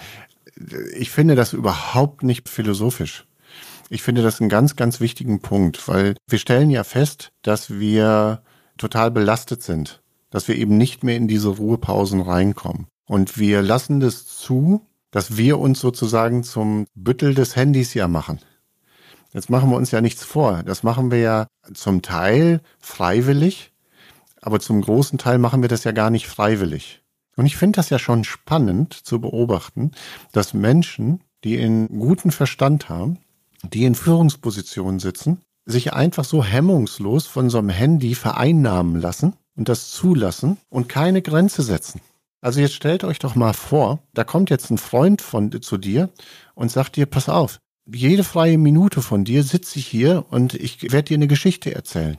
[0.97, 3.27] Ich finde das überhaupt nicht philosophisch.
[3.91, 8.41] Ich finde das einen ganz, ganz wichtigen Punkt, weil wir stellen ja fest, dass wir
[8.79, 12.87] total belastet sind, dass wir eben nicht mehr in diese Ruhepausen reinkommen.
[13.09, 18.39] Und wir lassen das zu, dass wir uns sozusagen zum Büttel des Handys ja machen.
[19.33, 20.63] Jetzt machen wir uns ja nichts vor.
[20.63, 23.73] Das machen wir ja zum Teil freiwillig,
[24.41, 27.03] aber zum großen Teil machen wir das ja gar nicht freiwillig.
[27.37, 29.93] Und ich finde das ja schon spannend zu beobachten,
[30.33, 33.19] dass Menschen, die in guten Verstand haben,
[33.63, 39.69] die in Führungspositionen sitzen, sich einfach so hemmungslos von so einem Handy vereinnahmen lassen und
[39.69, 42.01] das zulassen und keine Grenze setzen.
[42.41, 46.11] Also jetzt stellt euch doch mal vor, da kommt jetzt ein Freund von zu dir
[46.55, 50.93] und sagt dir, pass auf, jede freie Minute von dir sitze ich hier und ich
[50.93, 52.19] werde dir eine Geschichte erzählen.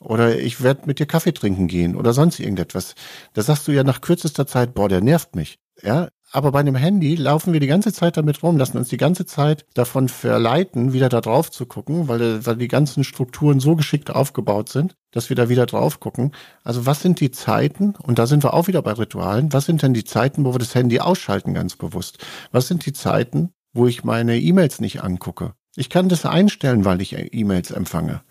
[0.00, 2.94] Oder ich werde mit dir Kaffee trinken gehen oder sonst irgendetwas.
[3.34, 5.58] Da sagst du ja nach kürzester Zeit, boah, der nervt mich.
[5.82, 8.96] Ja, aber bei einem Handy laufen wir die ganze Zeit damit rum, lassen uns die
[8.96, 13.76] ganze Zeit davon verleiten, wieder da drauf zu gucken, weil, weil die ganzen Strukturen so
[13.76, 16.32] geschickt aufgebaut sind, dass wir da wieder drauf gucken.
[16.64, 19.82] Also was sind die Zeiten, und da sind wir auch wieder bei Ritualen, was sind
[19.82, 22.18] denn die Zeiten, wo wir das Handy ausschalten ganz bewusst?
[22.50, 25.52] Was sind die Zeiten, wo ich meine E-Mails nicht angucke?
[25.76, 28.22] Ich kann das einstellen, weil ich E-Mails empfange.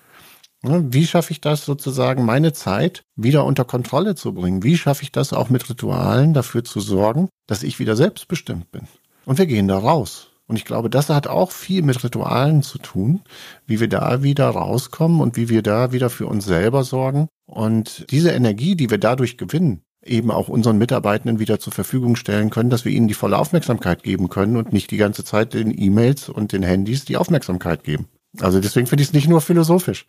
[0.63, 4.63] Wie schaffe ich das sozusagen, meine Zeit wieder unter Kontrolle zu bringen?
[4.63, 8.88] Wie schaffe ich das auch mit Ritualen dafür zu sorgen, dass ich wieder selbstbestimmt bin?
[9.26, 10.30] Und wir gehen da raus.
[10.47, 13.21] Und ich glaube, das hat auch viel mit Ritualen zu tun,
[13.65, 17.28] wie wir da wieder rauskommen und wie wir da wieder für uns selber sorgen.
[17.45, 22.50] Und diese Energie, die wir dadurch gewinnen, eben auch unseren Mitarbeitenden wieder zur Verfügung stellen
[22.50, 25.76] können, dass wir ihnen die volle Aufmerksamkeit geben können und nicht die ganze Zeit den
[25.76, 28.08] E-Mails und den Handys die Aufmerksamkeit geben.
[28.39, 30.06] Also deswegen finde ich es nicht nur philosophisch.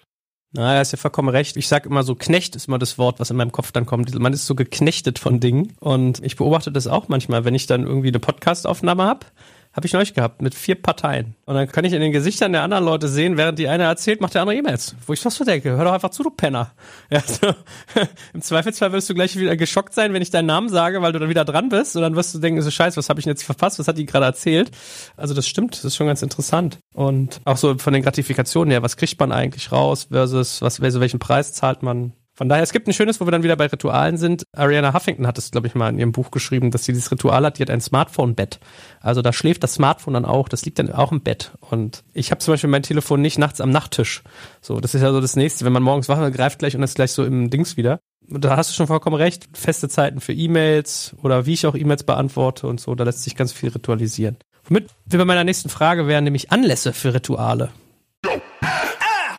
[0.54, 1.56] Na, er ist ja vollkommen recht.
[1.56, 4.14] Ich sag immer so, Knecht ist immer das Wort, was in meinem Kopf dann kommt.
[4.18, 5.72] Man ist so geknechtet von Dingen.
[5.80, 9.32] Und ich beobachte das auch manchmal, wenn ich dann irgendwie eine Podcastaufnahme hab
[9.72, 11.34] habe ich neulich gehabt mit vier Parteien.
[11.46, 14.20] Und dann kann ich in den Gesichtern der anderen Leute sehen, während die eine erzählt,
[14.20, 14.94] macht der andere E-Mails.
[15.06, 16.72] Wo ich fast so denke, hör doch einfach zu, du Penner.
[17.10, 17.54] Ja, so.
[18.32, 21.18] Im Zweifelsfall wirst du gleich wieder geschockt sein, wenn ich deinen Namen sage, weil du
[21.18, 21.94] dann wieder dran bist.
[21.96, 23.78] Und dann wirst du denken, so scheiße, was habe ich denn jetzt verpasst?
[23.78, 24.70] Was hat die gerade erzählt?
[25.16, 26.78] Also das stimmt, das ist schon ganz interessant.
[26.94, 31.00] Und auch so von den Gratifikationen her, was kriegt man eigentlich raus versus was, also
[31.00, 33.66] welchen Preis zahlt man von daher, es gibt ein schönes, wo wir dann wieder bei
[33.66, 34.42] Ritualen sind.
[34.50, 37.46] Ariana Huffington hat es, glaube ich, mal in ihrem Buch geschrieben, dass sie dieses Ritual
[37.46, 38.58] hat, die hat ein Smartphone-Bett.
[39.00, 41.52] Also da schläft das Smartphone dann auch, das liegt dann auch im Bett.
[41.60, 44.24] Und ich habe zum Beispiel mein Telefon nicht nachts am Nachttisch.
[44.60, 45.64] So, das ist ja so das Nächste.
[45.64, 48.00] Wenn man morgens wach wird, greift gleich und ist gleich so im Dings wieder.
[48.26, 49.48] Da hast du schon vollkommen recht.
[49.56, 53.36] Feste Zeiten für E-Mails oder wie ich auch E-Mails beantworte und so, da lässt sich
[53.36, 54.36] ganz viel ritualisieren.
[54.64, 57.70] Womit wir bei meiner nächsten Frage wären, nämlich Anlässe für Rituale.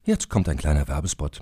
[0.06, 1.42] Jetzt kommt ein kleiner Werbespot.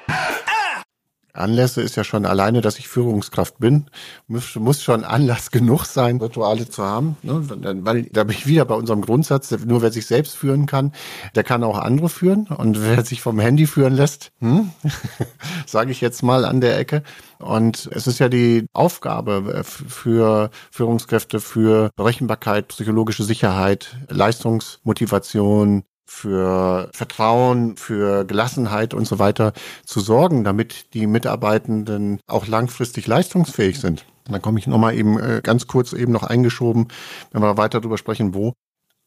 [1.33, 3.85] Anlässe ist ja schon alleine, dass ich Führungskraft bin,
[4.27, 7.17] muss, schon Anlass genug sein, Rituale zu haben.
[7.23, 7.41] Ne?
[7.83, 10.93] Weil da bin ich wieder bei unserem Grundsatz, nur wer sich selbst führen kann,
[11.35, 12.47] der kann auch andere führen.
[12.47, 14.71] Und wer sich vom Handy führen lässt, hm?
[15.65, 17.03] sage ich jetzt mal an der Ecke.
[17.39, 27.77] Und es ist ja die Aufgabe für Führungskräfte für Berechenbarkeit, psychologische Sicherheit, Leistungsmotivation, für Vertrauen,
[27.77, 29.53] für Gelassenheit und so weiter
[29.85, 34.05] zu sorgen, damit die Mitarbeitenden auch langfristig leistungsfähig sind.
[34.27, 36.89] Und dann komme ich nochmal eben äh, ganz kurz eben noch eingeschoben,
[37.31, 38.53] wenn wir weiter darüber sprechen, wo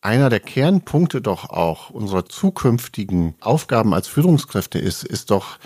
[0.01, 5.59] einer der Kernpunkte doch auch unserer zukünftigen Aufgaben als Führungskräfte ist, ist doch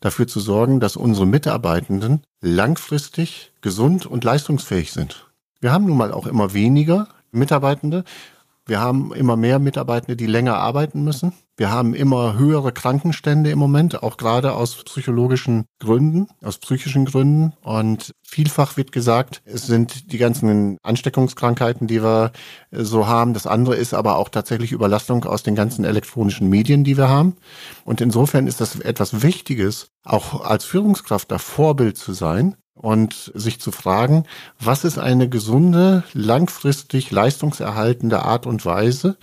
[0.00, 5.26] dafür zu sorgen, dass unsere Mitarbeitenden langfristig gesund und leistungsfähig sind.
[5.60, 8.04] Wir haben nun mal auch immer weniger Mitarbeitende
[8.68, 11.32] wir haben immer mehr Mitarbeitende, die länger arbeiten müssen.
[11.56, 17.54] Wir haben immer höhere Krankenstände im Moment, auch gerade aus psychologischen Gründen, aus psychischen Gründen.
[17.62, 22.32] Und vielfach wird gesagt, es sind die ganzen Ansteckungskrankheiten, die wir
[22.72, 23.34] äh, so haben.
[23.34, 27.36] Das andere ist aber auch tatsächlich Überlastung aus den ganzen elektronischen Medien, die wir haben.
[27.84, 33.58] Und insofern ist das etwas Wichtiges, auch als Führungskraft da Vorbild zu sein und sich
[33.58, 34.24] zu fragen,
[34.60, 39.16] was ist eine gesunde, langfristig leistungserhaltende Art und Weise,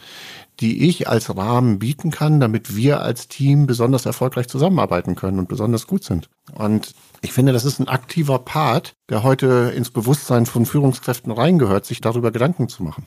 [0.60, 5.48] die ich als Rahmen bieten kann, damit wir als Team besonders erfolgreich zusammenarbeiten können und
[5.48, 6.30] besonders gut sind.
[6.54, 11.86] Und ich finde, das ist ein aktiver Part, der heute ins Bewusstsein von Führungskräften reingehört,
[11.86, 13.06] sich darüber Gedanken zu machen.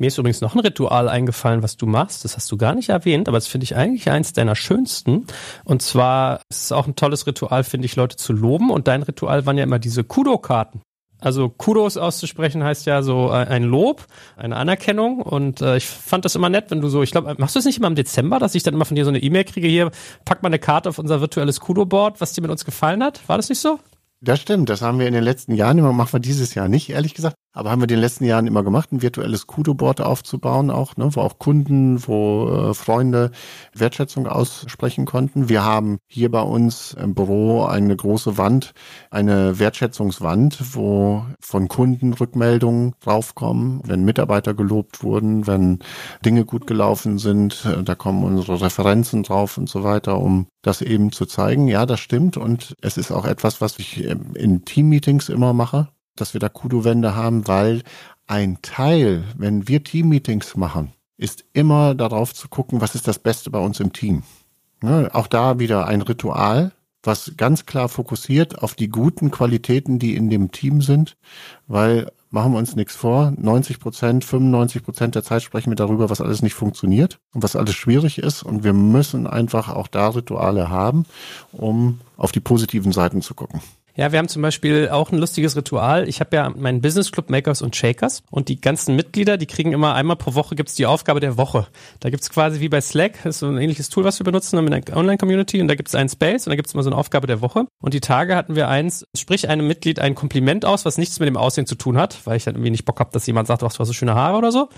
[0.00, 2.24] Mir ist übrigens noch ein Ritual eingefallen, was du machst.
[2.24, 5.26] Das hast du gar nicht erwähnt, aber das finde ich eigentlich eins deiner schönsten.
[5.62, 8.70] Und zwar ist es auch ein tolles Ritual, finde ich, Leute zu loben.
[8.70, 10.80] Und dein Ritual waren ja immer diese Kudo-Karten.
[11.20, 14.06] Also Kudos auszusprechen heißt ja so ein Lob,
[14.38, 17.54] eine Anerkennung und äh, ich fand das immer nett, wenn du so, ich glaube, machst
[17.54, 19.44] du es nicht immer im Dezember, dass ich dann immer von dir so eine E-Mail
[19.44, 19.90] kriege, hier,
[20.24, 23.20] pack mal eine Karte auf unser virtuelles Kudo-Board, was dir mit uns gefallen hat.
[23.28, 23.78] War das nicht so?
[24.22, 26.88] Das stimmt, das haben wir in den letzten Jahren immer, machen wir dieses Jahr nicht,
[26.88, 27.36] ehrlich gesagt.
[27.52, 31.08] Aber haben wir in den letzten Jahren immer gemacht, ein virtuelles Kudo-Board aufzubauen, auch, ne,
[31.16, 33.32] wo auch Kunden, wo äh, Freunde
[33.74, 35.48] Wertschätzung aussprechen konnten.
[35.48, 38.72] Wir haben hier bei uns im Büro eine große Wand,
[39.10, 45.80] eine Wertschätzungswand, wo von Kunden Rückmeldungen draufkommen, wenn Mitarbeiter gelobt wurden, wenn
[46.24, 50.82] Dinge gut gelaufen sind, äh, da kommen unsere Referenzen drauf und so weiter, um das
[50.82, 51.66] eben zu zeigen.
[51.66, 52.36] Ja, das stimmt.
[52.36, 55.88] Und es ist auch etwas, was ich in Teammeetings immer mache
[56.20, 57.82] dass wir da Kudo-Wände haben, weil
[58.26, 63.50] ein Teil, wenn wir Team-Meetings machen, ist immer darauf zu gucken, was ist das Beste
[63.50, 64.22] bei uns im Team.
[64.82, 70.14] Ne, auch da wieder ein Ritual, was ganz klar fokussiert auf die guten Qualitäten, die
[70.14, 71.16] in dem Team sind,
[71.66, 76.08] weil machen wir uns nichts vor, 90 Prozent, 95 Prozent der Zeit sprechen wir darüber,
[76.08, 80.08] was alles nicht funktioniert und was alles schwierig ist und wir müssen einfach auch da
[80.08, 81.04] Rituale haben,
[81.52, 83.60] um auf die positiven Seiten zu gucken.
[84.00, 86.08] Ja, wir haben zum Beispiel auch ein lustiges Ritual.
[86.08, 89.74] Ich habe ja meinen Business Club Makers und Shakers und die ganzen Mitglieder, die kriegen
[89.74, 91.66] immer einmal pro Woche gibt's die Aufgabe der Woche.
[92.00, 94.58] Da gibt's quasi wie bei Slack, das ist so ein ähnliches Tool, was wir benutzen
[94.58, 97.26] in der Online-Community und da gibt's einen Space und da gibt's immer so eine Aufgabe
[97.26, 97.66] der Woche.
[97.82, 101.26] Und die Tage hatten wir eins, sprich einem Mitglied ein Kompliment aus, was nichts mit
[101.26, 103.62] dem Aussehen zu tun hat, weil ich dann irgendwie nicht Bock habe, dass jemand sagt,
[103.62, 104.70] ach, du hast so schöne Haare oder so.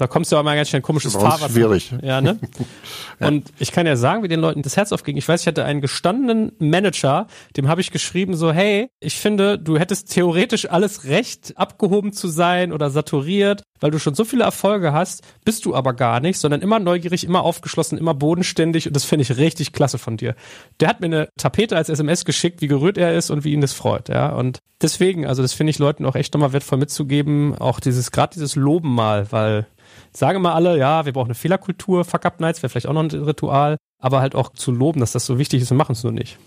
[0.00, 1.50] Da kommst du aber mal ganz schnell ein komisches Fahrrad.
[1.50, 1.92] schwierig.
[2.02, 2.38] Ja, ne?
[3.20, 3.28] ja.
[3.28, 5.16] Und ich kann ja sagen, wie den Leuten das Herz aufging.
[5.16, 9.30] Ich weiß, ich hatte einen gestandenen Manager, dem habe ich geschrieben so, hey, ich finde
[9.30, 14.24] finde, du hättest theoretisch alles Recht, abgehoben zu sein oder saturiert, weil du schon so
[14.24, 18.86] viele Erfolge hast, bist du aber gar nicht, sondern immer neugierig, immer aufgeschlossen, immer bodenständig
[18.86, 20.34] und das finde ich richtig klasse von dir.
[20.80, 23.60] Der hat mir eine Tapete als SMS geschickt, wie gerührt er ist und wie ihn
[23.60, 24.30] das freut, ja.
[24.30, 28.34] Und deswegen, also das finde ich Leuten auch echt nochmal wertvoll mitzugeben, auch dieses, gerade
[28.34, 29.66] dieses Loben mal, weil
[30.12, 33.76] sagen mal alle, ja, wir brauchen eine Fehlerkultur, Fuck-Up-Nights wäre vielleicht auch noch ein Ritual,
[34.00, 36.38] aber halt auch zu loben, dass das so wichtig ist, wir machen es nur nicht.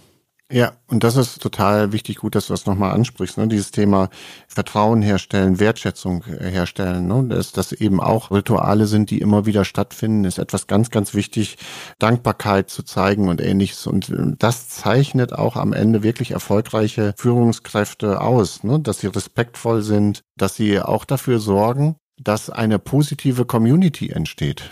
[0.52, 3.48] Ja, und das ist total wichtig, gut, dass du das nochmal ansprichst, ne?
[3.48, 4.10] dieses Thema
[4.48, 7.24] Vertrauen herstellen, Wertschätzung äh, herstellen, ne?
[7.28, 11.58] dass das eben auch Rituale sind, die immer wieder stattfinden, ist etwas ganz, ganz wichtig,
[11.98, 13.88] Dankbarkeit zu zeigen und ähnliches.
[13.88, 18.80] Und äh, das zeichnet auch am Ende wirklich erfolgreiche Führungskräfte aus, ne?
[18.80, 24.72] dass sie respektvoll sind, dass sie auch dafür sorgen, dass eine positive Community entsteht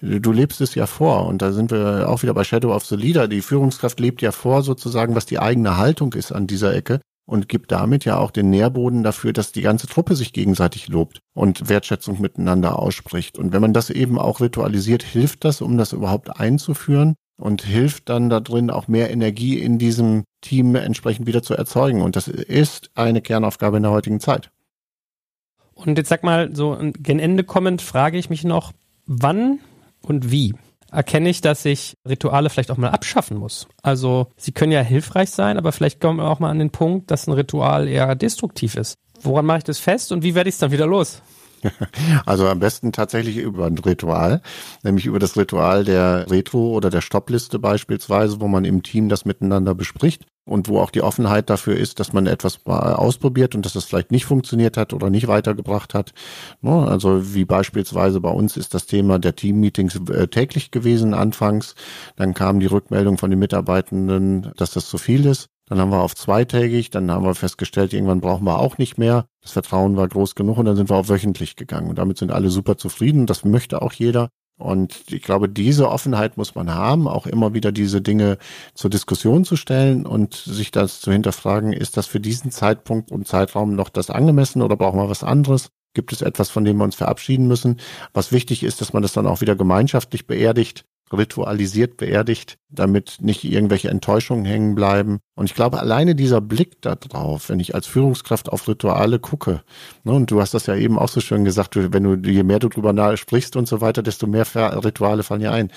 [0.00, 1.26] du lebst es ja vor.
[1.26, 3.28] Und da sind wir auch wieder bei Shadow of the Leader.
[3.28, 7.48] Die Führungskraft lebt ja vor, sozusagen, was die eigene Haltung ist an dieser Ecke und
[7.48, 11.68] gibt damit ja auch den Nährboden dafür, dass die ganze Truppe sich gegenseitig lobt und
[11.68, 13.38] Wertschätzung miteinander ausspricht.
[13.38, 18.08] Und wenn man das eben auch ritualisiert, hilft das, um das überhaupt einzuführen und hilft
[18.08, 22.02] dann da drin auch mehr Energie in diesem Team entsprechend wieder zu erzeugen.
[22.02, 24.50] Und das ist eine Kernaufgabe in der heutigen Zeit.
[25.86, 28.72] Und jetzt sag mal, so gen Ende kommend frage ich mich noch,
[29.06, 29.58] wann
[30.02, 30.54] und wie?
[30.92, 33.66] erkenne ich, dass ich Rituale vielleicht auch mal abschaffen muss.
[33.82, 37.10] Also sie können ja hilfreich sein, aber vielleicht kommen wir auch mal an den Punkt,
[37.10, 38.94] dass ein Ritual eher destruktiv ist.
[39.22, 41.22] Woran mache ich das fest und wie werde ich es dann wieder los?
[42.26, 44.42] Also am besten tatsächlich über ein Ritual,
[44.82, 49.24] nämlich über das Ritual der Retro- oder der Stoppliste beispielsweise, wo man im Team das
[49.24, 53.74] miteinander bespricht und wo auch die Offenheit dafür ist, dass man etwas ausprobiert und dass
[53.74, 56.12] das vielleicht nicht funktioniert hat oder nicht weitergebracht hat.
[56.60, 61.74] Ne, also wie beispielsweise bei uns ist das Thema der Teammeetings äh, täglich gewesen anfangs.
[62.16, 65.48] Dann kam die Rückmeldung von den Mitarbeitenden, dass das zu viel ist.
[65.66, 69.26] Dann haben wir auf zweitägig, dann haben wir festgestellt, irgendwann brauchen wir auch nicht mehr.
[69.40, 71.88] Das Vertrauen war groß genug und dann sind wir auf wöchentlich gegangen.
[71.88, 73.26] Und damit sind alle super zufrieden.
[73.26, 74.28] Das möchte auch jeder.
[74.62, 78.38] Und ich glaube, diese Offenheit muss man haben, auch immer wieder diese Dinge
[78.74, 83.26] zur Diskussion zu stellen und sich das zu hinterfragen, ist das für diesen Zeitpunkt und
[83.26, 85.70] Zeitraum noch das angemessen oder brauchen wir was anderes?
[85.94, 87.78] Gibt es etwas, von dem wir uns verabschieden müssen?
[88.14, 93.44] Was wichtig ist, dass man das dann auch wieder gemeinschaftlich beerdigt ritualisiert beerdigt, damit nicht
[93.44, 95.18] irgendwelche Enttäuschungen hängen bleiben.
[95.34, 99.62] Und ich glaube, alleine dieser Blick da drauf, wenn ich als Führungskraft auf Rituale gucke,
[100.04, 102.58] ne, und du hast das ja eben auch so schön gesagt, wenn du, je mehr
[102.58, 104.46] du drüber nahe sprichst und so weiter, desto mehr
[104.84, 105.70] Rituale fallen ja ein.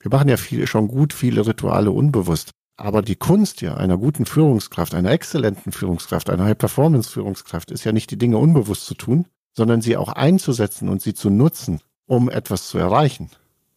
[0.00, 2.50] Wir machen ja viel, schon gut viele Rituale unbewusst.
[2.76, 8.10] Aber die Kunst ja einer guten Führungskraft, einer exzellenten Führungskraft, einer High-Performance-Führungskraft ist ja nicht
[8.10, 12.68] die Dinge unbewusst zu tun, sondern sie auch einzusetzen und sie zu nutzen, um etwas
[12.68, 13.30] zu erreichen.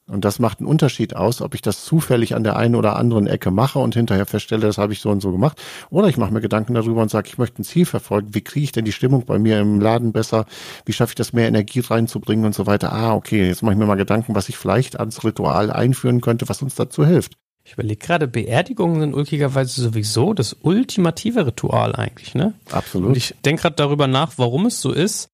[0.07, 3.25] Und das macht einen Unterschied aus, ob ich das zufällig an der einen oder anderen
[3.25, 5.59] Ecke mache und hinterher feststelle, das habe ich so und so gemacht.
[5.89, 8.35] Oder ich mache mir Gedanken darüber und sage, ich möchte ein Ziel verfolgen.
[8.35, 10.45] Wie kriege ich denn die Stimmung bei mir im Laden besser?
[10.85, 12.93] Wie schaffe ich das, mehr Energie reinzubringen und so weiter?
[12.93, 16.47] Ah, okay, jetzt mache ich mir mal Gedanken, was ich vielleicht als Ritual einführen könnte,
[16.49, 17.33] was uns dazu hilft.
[17.63, 22.53] Ich überlege gerade, Beerdigungen sind ulkigerweise sowieso das ultimative Ritual eigentlich, ne?
[22.71, 23.09] Absolut.
[23.09, 25.29] Und ich denke gerade darüber nach, warum es so ist.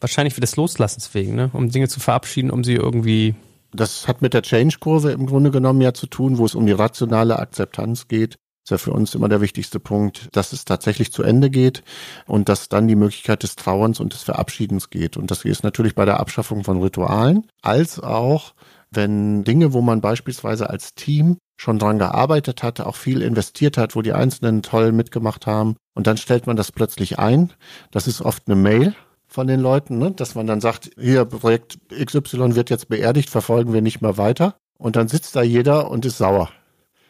[0.00, 1.48] Wahrscheinlich für des Loslassens wegen, ne?
[1.52, 3.36] Um Dinge zu verabschieden, um sie irgendwie
[3.76, 6.72] das hat mit der Change-Kurve im Grunde genommen ja zu tun, wo es um die
[6.72, 8.36] rationale Akzeptanz geht.
[8.68, 11.84] Das ist ja für uns immer der wichtigste Punkt, dass es tatsächlich zu Ende geht
[12.26, 15.16] und dass dann die Möglichkeit des Trauerns und des Verabschiedens geht.
[15.16, 18.54] Und das ist natürlich bei der Abschaffung von Ritualen, als auch
[18.90, 23.94] wenn Dinge, wo man beispielsweise als Team schon dran gearbeitet hat, auch viel investiert hat,
[23.94, 27.52] wo die Einzelnen toll mitgemacht haben und dann stellt man das plötzlich ein.
[27.90, 28.94] Das ist oft eine Mail
[29.36, 30.12] von den Leuten, ne?
[30.12, 34.56] dass man dann sagt, hier Projekt XY wird jetzt beerdigt, verfolgen wir nicht mehr weiter.
[34.78, 36.48] Und dann sitzt da jeder und ist sauer,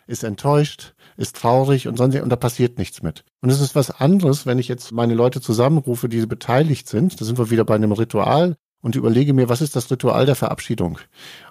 [0.08, 3.22] ist enttäuscht, ist traurig und sonst und da passiert nichts mit.
[3.42, 7.20] Und es ist was anderes, wenn ich jetzt meine Leute zusammenrufe, die beteiligt sind.
[7.20, 10.34] Da sind wir wieder bei einem Ritual und überlege mir, was ist das Ritual der
[10.34, 10.98] Verabschiedung?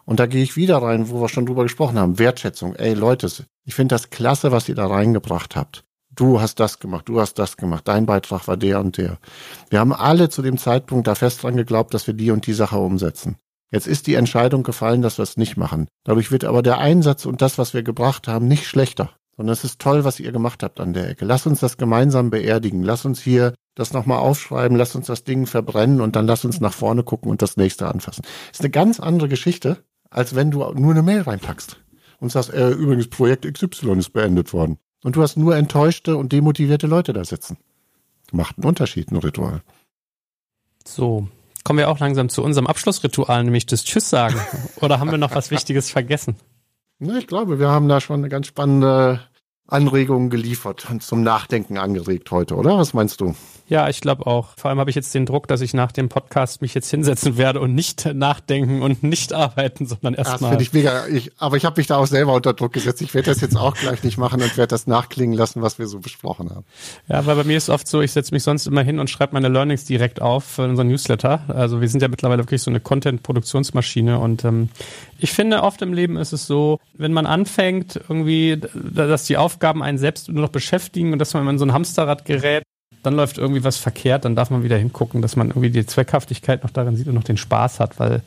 [0.04, 2.20] Und da gehe ich wieder rein, wo wir schon drüber gesprochen haben.
[2.20, 2.76] Wertschätzung.
[2.76, 3.30] Ey Leute,
[3.64, 5.85] ich finde das klasse, was ihr da reingebracht habt
[6.16, 9.18] du hast das gemacht, du hast das gemacht, dein Beitrag war der und der.
[9.70, 12.54] Wir haben alle zu dem Zeitpunkt da fest dran geglaubt, dass wir die und die
[12.54, 13.38] Sache umsetzen.
[13.72, 15.88] Jetzt ist die Entscheidung gefallen, dass wir es nicht machen.
[16.04, 19.12] Dadurch wird aber der Einsatz und das, was wir gebracht haben, nicht schlechter.
[19.36, 21.26] Sondern es ist toll, was ihr gemacht habt an der Ecke.
[21.26, 22.84] Lass uns das gemeinsam beerdigen.
[22.84, 24.78] Lass uns hier das nochmal aufschreiben.
[24.78, 27.88] Lass uns das Ding verbrennen und dann lass uns nach vorne gucken und das nächste
[27.88, 28.24] anfassen.
[28.52, 31.78] ist eine ganz andere Geschichte, als wenn du nur eine Mail reinpackst
[32.20, 34.78] und sagst, äh, übrigens Projekt XY ist beendet worden.
[35.06, 37.58] Und du hast nur enttäuschte und demotivierte Leute da sitzen.
[38.32, 39.62] Macht einen Unterschied, ein Ritual.
[40.84, 41.28] So,
[41.64, 44.40] kommen wir auch langsam zu unserem Abschlussritual, nämlich das Tschüss sagen.
[44.82, 46.38] Oder haben wir noch was Wichtiges vergessen?
[46.98, 49.20] Ich glaube, wir haben da schon eine ganz spannende
[49.68, 52.78] Anregungen geliefert und zum Nachdenken angeregt heute, oder?
[52.78, 53.36] Was meinst du?
[53.68, 54.50] Ja, ich glaube auch.
[54.58, 57.36] Vor allem habe ich jetzt den Druck, dass ich nach dem Podcast mich jetzt hinsetzen
[57.38, 60.38] werde und nicht nachdenken und nicht arbeiten, sondern erstmal.
[60.38, 61.08] Das finde ich mega.
[61.08, 63.02] Ich, aber ich habe mich da auch selber unter Druck gesetzt.
[63.02, 65.88] Ich werde das jetzt auch gleich nicht machen und werde das nachklingen lassen, was wir
[65.88, 66.66] so besprochen haben.
[67.08, 69.34] Ja, weil bei mir ist oft so, ich setze mich sonst immer hin und schreibe
[69.34, 71.42] meine Learnings direkt auf für unseren Newsletter.
[71.48, 74.70] Also wir sind ja mittlerweile wirklich so eine Content-Produktionsmaschine und ähm,
[75.18, 79.82] ich finde, oft im Leben ist es so, wenn man anfängt, irgendwie, dass die Aufgaben
[79.82, 82.64] einen selbst nur noch beschäftigen und dass man in so ein Hamsterrad gerät,
[83.04, 86.64] dann läuft irgendwie was verkehrt, dann darf man wieder hingucken, dass man irgendwie die Zweckhaftigkeit
[86.64, 88.22] noch darin sieht und noch den Spaß hat, weil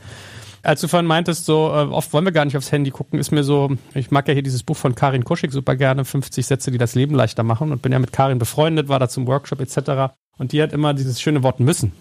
[0.62, 3.30] als du vorhin meintest, so äh, oft wollen wir gar nicht aufs Handy gucken, ist
[3.30, 6.70] mir so, ich mag ja hier dieses Buch von Karin Kuschig super gerne, 50 Sätze,
[6.70, 9.60] die das Leben leichter machen und bin ja mit Karin befreundet, war da zum Workshop
[9.60, 10.12] etc.
[10.36, 11.92] Und die hat immer dieses schöne Wort müssen.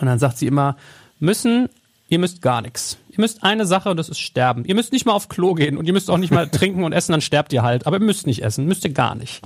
[0.00, 0.76] Und dann sagt sie immer,
[1.20, 1.68] müssen
[2.08, 2.98] ihr müsst gar nichts.
[3.08, 4.64] Ihr müsst eine Sache und das ist sterben.
[4.64, 6.92] Ihr müsst nicht mal auf Klo gehen und ihr müsst auch nicht mal trinken und
[6.92, 7.86] essen, dann sterbt ihr halt.
[7.86, 9.40] Aber ihr müsst nicht essen, müsst ihr gar nicht.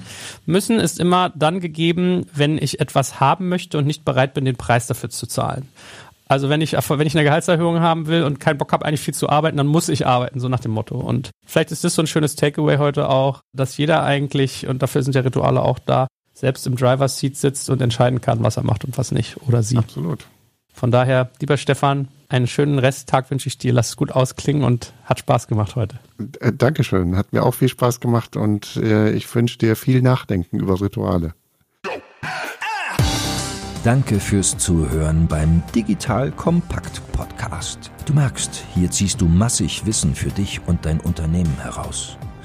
[0.47, 4.57] Müssen ist immer dann gegeben, wenn ich etwas haben möchte und nicht bereit bin, den
[4.57, 5.69] Preis dafür zu zahlen.
[6.29, 9.15] Also wenn ich, wenn ich eine Gehaltserhöhung haben will und keinen Bock habe, eigentlich viel
[9.15, 10.97] zu arbeiten, dann muss ich arbeiten, so nach dem Motto.
[10.99, 15.03] Und vielleicht ist das so ein schönes Takeaway heute auch, dass jeder eigentlich, und dafür
[15.03, 18.63] sind ja Rituale auch da, selbst im Driver's Seat sitzt und entscheiden kann, was er
[18.63, 19.39] macht und was nicht.
[19.49, 19.79] Oder sie.
[19.79, 20.27] Absolut.
[20.79, 23.73] Von daher, lieber Stefan, Einen schönen Resttag wünsche ich dir.
[23.73, 25.99] Lass es gut ausklingen und hat Spaß gemacht heute.
[26.41, 27.17] Äh, Dankeschön.
[27.17, 31.33] Hat mir auch viel Spaß gemacht und äh, ich wünsche dir viel Nachdenken über Rituale.
[33.83, 37.91] Danke fürs Zuhören beim Digital Kompakt Podcast.
[38.05, 42.19] Du merkst, hier ziehst du massig Wissen für dich und dein Unternehmen heraus.